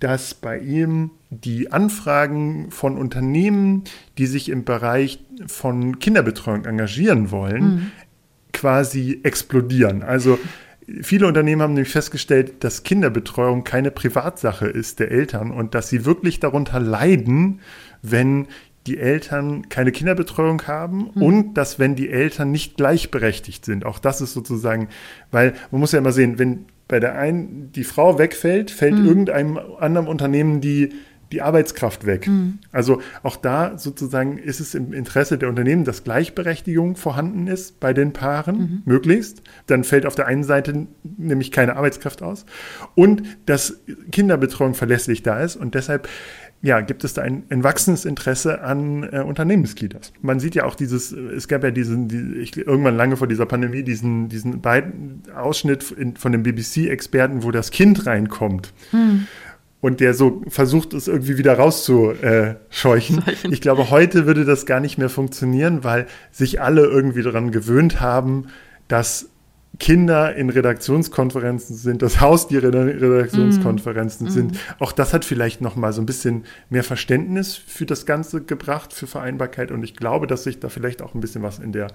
dass 0.00 0.34
bei 0.34 0.58
ihm 0.58 1.12
die 1.30 1.70
Anfragen 1.70 2.70
von 2.70 2.98
Unternehmen, 2.98 3.84
die 4.18 4.26
sich 4.26 4.48
im 4.48 4.64
Bereich 4.64 5.20
von 5.46 6.00
Kinderbetreuung 6.00 6.64
engagieren 6.64 7.30
wollen, 7.30 7.64
mhm. 7.64 7.90
quasi 8.52 9.20
explodieren. 9.22 10.02
Also 10.02 10.40
Viele 11.02 11.26
Unternehmen 11.26 11.62
haben 11.62 11.74
nämlich 11.74 11.92
festgestellt, 11.92 12.64
dass 12.64 12.82
Kinderbetreuung 12.82 13.62
keine 13.64 13.90
Privatsache 13.90 14.66
ist 14.66 14.98
der 14.98 15.10
Eltern 15.10 15.50
und 15.50 15.74
dass 15.74 15.88
sie 15.88 16.04
wirklich 16.04 16.40
darunter 16.40 16.80
leiden, 16.80 17.60
wenn 18.02 18.48
die 18.86 18.98
Eltern 18.98 19.68
keine 19.68 19.92
Kinderbetreuung 19.92 20.62
haben 20.66 21.10
mhm. 21.14 21.22
und 21.22 21.54
dass 21.54 21.78
wenn 21.78 21.94
die 21.94 22.10
Eltern 22.10 22.50
nicht 22.50 22.76
gleichberechtigt 22.76 23.64
sind. 23.64 23.86
Auch 23.86 23.98
das 23.98 24.20
ist 24.20 24.32
sozusagen, 24.32 24.88
weil 25.30 25.54
man 25.70 25.80
muss 25.80 25.92
ja 25.92 25.98
immer 25.98 26.12
sehen, 26.12 26.38
wenn 26.38 26.66
bei 26.88 26.98
der 26.98 27.16
einen 27.16 27.70
die 27.72 27.84
Frau 27.84 28.18
wegfällt, 28.18 28.70
fällt 28.70 28.98
mhm. 28.98 29.06
irgendeinem 29.06 29.58
anderen 29.78 30.08
Unternehmen 30.08 30.60
die 30.60 30.90
die 31.32 31.42
Arbeitskraft 31.42 32.06
weg. 32.06 32.28
Mhm. 32.28 32.58
Also 32.70 33.00
auch 33.22 33.36
da 33.36 33.78
sozusagen 33.78 34.38
ist 34.38 34.60
es 34.60 34.74
im 34.74 34.92
Interesse 34.92 35.38
der 35.38 35.48
Unternehmen, 35.48 35.84
dass 35.84 36.04
Gleichberechtigung 36.04 36.96
vorhanden 36.96 37.46
ist 37.46 37.80
bei 37.80 37.92
den 37.92 38.12
Paaren, 38.12 38.56
mhm. 38.56 38.82
möglichst. 38.84 39.42
Dann 39.66 39.84
fällt 39.84 40.06
auf 40.06 40.14
der 40.14 40.26
einen 40.26 40.44
Seite 40.44 40.86
nämlich 41.02 41.50
keine 41.50 41.76
Arbeitskraft 41.76 42.22
aus 42.22 42.44
und 42.94 43.22
dass 43.46 43.80
Kinderbetreuung 44.10 44.74
verlässlich 44.74 45.22
da 45.22 45.40
ist 45.40 45.56
und 45.56 45.74
deshalb 45.74 46.08
ja, 46.64 46.80
gibt 46.80 47.02
es 47.02 47.12
da 47.12 47.22
ein, 47.22 47.42
ein 47.48 47.64
wachsendes 47.64 48.04
Interesse 48.04 48.62
an 48.62 49.02
äh, 49.02 49.18
Unternehmensglieders. 49.18 50.12
Man 50.22 50.38
sieht 50.38 50.54
ja 50.54 50.64
auch 50.64 50.76
dieses, 50.76 51.10
es 51.10 51.48
gab 51.48 51.64
ja 51.64 51.72
diesen, 51.72 52.06
die, 52.06 52.38
ich, 52.38 52.56
irgendwann 52.56 52.96
lange 52.96 53.16
vor 53.16 53.26
dieser 53.26 53.46
Pandemie, 53.46 53.82
diesen, 53.82 54.28
diesen 54.28 54.60
beiden 54.60 55.24
Ausschnitt 55.34 55.90
in, 55.90 56.16
von 56.16 56.30
dem 56.30 56.44
BBC-Experten, 56.44 57.42
wo 57.42 57.50
das 57.50 57.72
Kind 57.72 58.06
reinkommt. 58.06 58.72
Hm 58.92 59.26
und 59.82 59.98
der 60.00 60.14
so 60.14 60.42
versucht, 60.46 60.94
es 60.94 61.08
irgendwie 61.08 61.36
wieder 61.36 61.54
rauszuscheuchen. 61.58 63.24
Ich 63.50 63.60
glaube, 63.60 63.90
heute 63.90 64.26
würde 64.26 64.46
das 64.46 64.64
gar 64.64 64.80
nicht 64.80 64.96
mehr 64.96 65.10
funktionieren, 65.10 65.84
weil 65.84 66.06
sich 66.30 66.62
alle 66.62 66.82
irgendwie 66.82 67.22
daran 67.22 67.50
gewöhnt 67.50 68.00
haben, 68.00 68.46
dass 68.86 69.28
Kinder 69.80 70.36
in 70.36 70.50
Redaktionskonferenzen 70.50 71.74
sind, 71.74 72.02
das 72.02 72.20
Haus 72.20 72.46
die 72.46 72.58
Redaktionskonferenzen 72.58 74.28
mm. 74.28 74.30
sind. 74.30 74.58
Auch 74.78 74.92
das 74.92 75.12
hat 75.12 75.24
vielleicht 75.24 75.60
noch 75.60 75.74
mal 75.74 75.92
so 75.92 76.00
ein 76.00 76.06
bisschen 76.06 76.44
mehr 76.70 76.84
Verständnis 76.84 77.56
für 77.56 77.84
das 77.84 78.06
Ganze 78.06 78.42
gebracht, 78.42 78.92
für 78.92 79.08
Vereinbarkeit. 79.08 79.72
Und 79.72 79.82
ich 79.82 79.96
glaube, 79.96 80.28
dass 80.28 80.44
sich 80.44 80.60
da 80.60 80.68
vielleicht 80.68 81.02
auch 81.02 81.14
ein 81.14 81.20
bisschen 81.20 81.42
was 81.42 81.58
in 81.58 81.72
der 81.72 81.88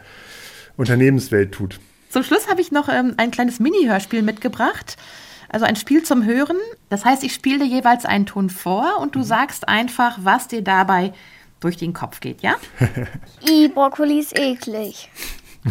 Unternehmenswelt 0.76 1.54
tut. 1.54 1.80
Zum 2.10 2.24
Schluss 2.24 2.50
habe 2.50 2.60
ich 2.60 2.72
noch 2.72 2.90
ähm, 2.90 3.14
ein 3.16 3.32
kleines 3.32 3.60
Mini-Hörspiel 3.60 4.24
mitgebracht. 4.24 4.98
Also 5.50 5.66
ein 5.66 5.76
Spiel 5.76 6.04
zum 6.04 6.26
Hören. 6.26 6.58
Das 6.90 7.06
heißt, 7.06 7.24
ich 7.24 7.34
spiele 7.34 7.60
dir 7.60 7.66
jeweils 7.66 8.06
einen 8.06 8.26
Ton 8.26 8.50
vor 8.50 9.00
und 9.02 9.16
du 9.16 9.20
mhm. 9.20 9.24
sagst 9.24 9.68
einfach, 9.68 10.18
was 10.22 10.48
dir 10.48 10.62
dabei 10.62 11.14
durch 11.60 11.78
den 11.78 11.94
Kopf 11.94 12.20
geht, 12.20 12.42
ja? 12.42 12.56
I, 13.50 13.68
Brokkoli 13.68 14.20
ist 14.20 14.38
eklig. 14.38 15.10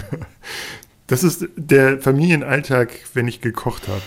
Das 1.09 1.23
ist 1.23 1.47
der 1.55 2.01
Familienalltag, 2.01 2.91
wenn 3.15 3.29
ich 3.29 3.41
gekocht 3.41 3.87
habe. 3.87 4.03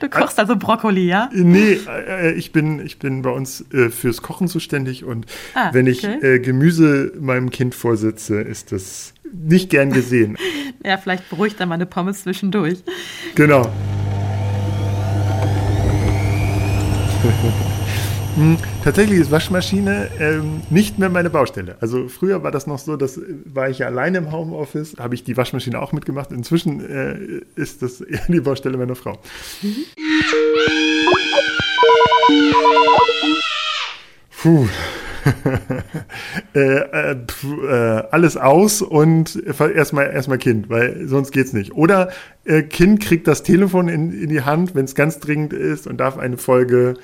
Du 0.00 0.08
kochst 0.08 0.38
also 0.38 0.56
Brokkoli, 0.56 1.06
ja? 1.06 1.28
Nee, 1.32 1.80
äh, 1.88 2.32
ich, 2.32 2.52
bin, 2.52 2.84
ich 2.84 2.98
bin 2.98 3.22
bei 3.22 3.30
uns 3.30 3.64
äh, 3.72 3.90
fürs 3.90 4.22
Kochen 4.22 4.46
zuständig 4.46 5.04
und 5.04 5.26
ah, 5.54 5.70
wenn 5.72 5.86
ich 5.86 6.06
okay. 6.06 6.34
äh, 6.34 6.38
Gemüse 6.38 7.12
meinem 7.18 7.50
Kind 7.50 7.74
vorsitze, 7.74 8.40
ist 8.40 8.70
das 8.72 9.14
nicht 9.32 9.70
gern 9.70 9.92
gesehen. 9.92 10.36
ja, 10.84 10.96
vielleicht 10.96 11.28
beruhigt 11.28 11.58
er 11.60 11.66
meine 11.66 11.86
Pommes 11.86 12.22
zwischendurch. 12.22 12.82
Genau. 13.34 13.64
Hm, 17.22 17.52
tatsächlich 18.84 19.20
ist 19.20 19.30
Waschmaschine 19.30 20.08
ähm, 20.20 20.62
nicht 20.70 20.98
mehr 20.98 21.08
meine 21.08 21.30
Baustelle. 21.30 21.76
Also 21.80 22.08
früher 22.08 22.42
war 22.42 22.50
das 22.50 22.66
noch 22.66 22.78
so, 22.78 22.96
dass 22.96 23.16
äh, 23.16 23.22
war 23.44 23.68
ich 23.68 23.80
ja 23.80 23.86
alleine 23.86 24.18
im 24.18 24.32
Homeoffice, 24.32 24.96
habe 24.98 25.14
ich 25.14 25.24
die 25.24 25.36
Waschmaschine 25.36 25.80
auch 25.80 25.92
mitgemacht. 25.92 26.32
Inzwischen 26.32 26.80
äh, 26.80 27.60
ist 27.60 27.82
das 27.82 28.00
eher 28.00 28.20
die 28.28 28.40
Baustelle 28.40 28.76
meiner 28.76 28.94
Frau. 28.94 29.18
Puh. 34.40 34.68
äh, 36.54 36.60
äh, 36.60 37.16
pf, 37.26 37.44
äh, 37.44 37.74
alles 38.10 38.36
aus 38.36 38.82
und 38.82 39.42
erstmal 39.58 40.10
erstmal 40.10 40.38
Kind, 40.38 40.70
weil 40.70 41.06
sonst 41.06 41.32
geht's 41.32 41.52
nicht. 41.52 41.72
Oder 41.72 42.10
äh, 42.44 42.62
Kind 42.62 43.00
kriegt 43.00 43.26
das 43.26 43.42
Telefon 43.42 43.88
in, 43.88 44.12
in 44.12 44.28
die 44.28 44.42
Hand, 44.42 44.74
wenn 44.74 44.84
es 44.84 44.94
ganz 44.94 45.18
dringend 45.18 45.52
ist 45.52 45.86
und 45.86 45.98
darf 45.98 46.16
eine 46.18 46.38
Folge 46.38 46.94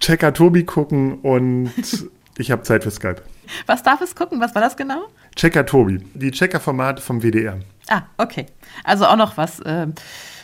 Checker 0.00 0.32
Tobi 0.32 0.64
gucken 0.64 1.20
und 1.20 1.72
ich 2.38 2.50
habe 2.50 2.62
Zeit 2.62 2.84
für 2.84 2.90
Skype. 2.90 3.22
Was 3.66 3.82
darf 3.82 4.00
es 4.00 4.14
gucken? 4.14 4.40
Was 4.40 4.54
war 4.54 4.62
das 4.62 4.76
genau? 4.76 5.08
Checker 5.36 5.66
Tobi, 5.66 5.98
die 6.14 6.30
Checker-Formate 6.30 7.02
vom 7.02 7.22
WDR. 7.22 7.58
Ah, 7.88 8.02
okay. 8.16 8.46
Also 8.84 9.06
auch 9.06 9.16
noch 9.16 9.36
was 9.36 9.60
äh, 9.60 9.88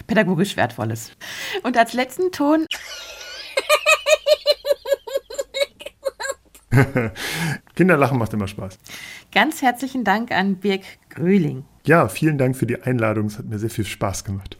pädagogisch 0.07 0.57
Wertvolles. 0.57 1.13
Und 1.63 1.77
als 1.77 1.93
letzten 1.93 2.33
Ton. 2.33 2.67
Kinderlachen 7.75 8.19
macht 8.19 8.33
immer 8.35 8.49
Spaß. 8.49 8.79
Ganz 9.33 9.63
herzlichen 9.63 10.05
Dank 10.05 10.33
an 10.33 10.57
Birg 10.57 10.83
Gröling. 11.11 11.65
Ja, 11.87 12.09
vielen 12.09 12.39
Dank 12.39 12.57
für 12.57 12.67
die 12.67 12.81
Einladung. 12.83 13.27
Es 13.27 13.39
hat 13.39 13.47
mir 13.47 13.59
sehr 13.59 13.71
viel 13.71 13.85
Spaß 13.85 14.25
gemacht. 14.25 14.58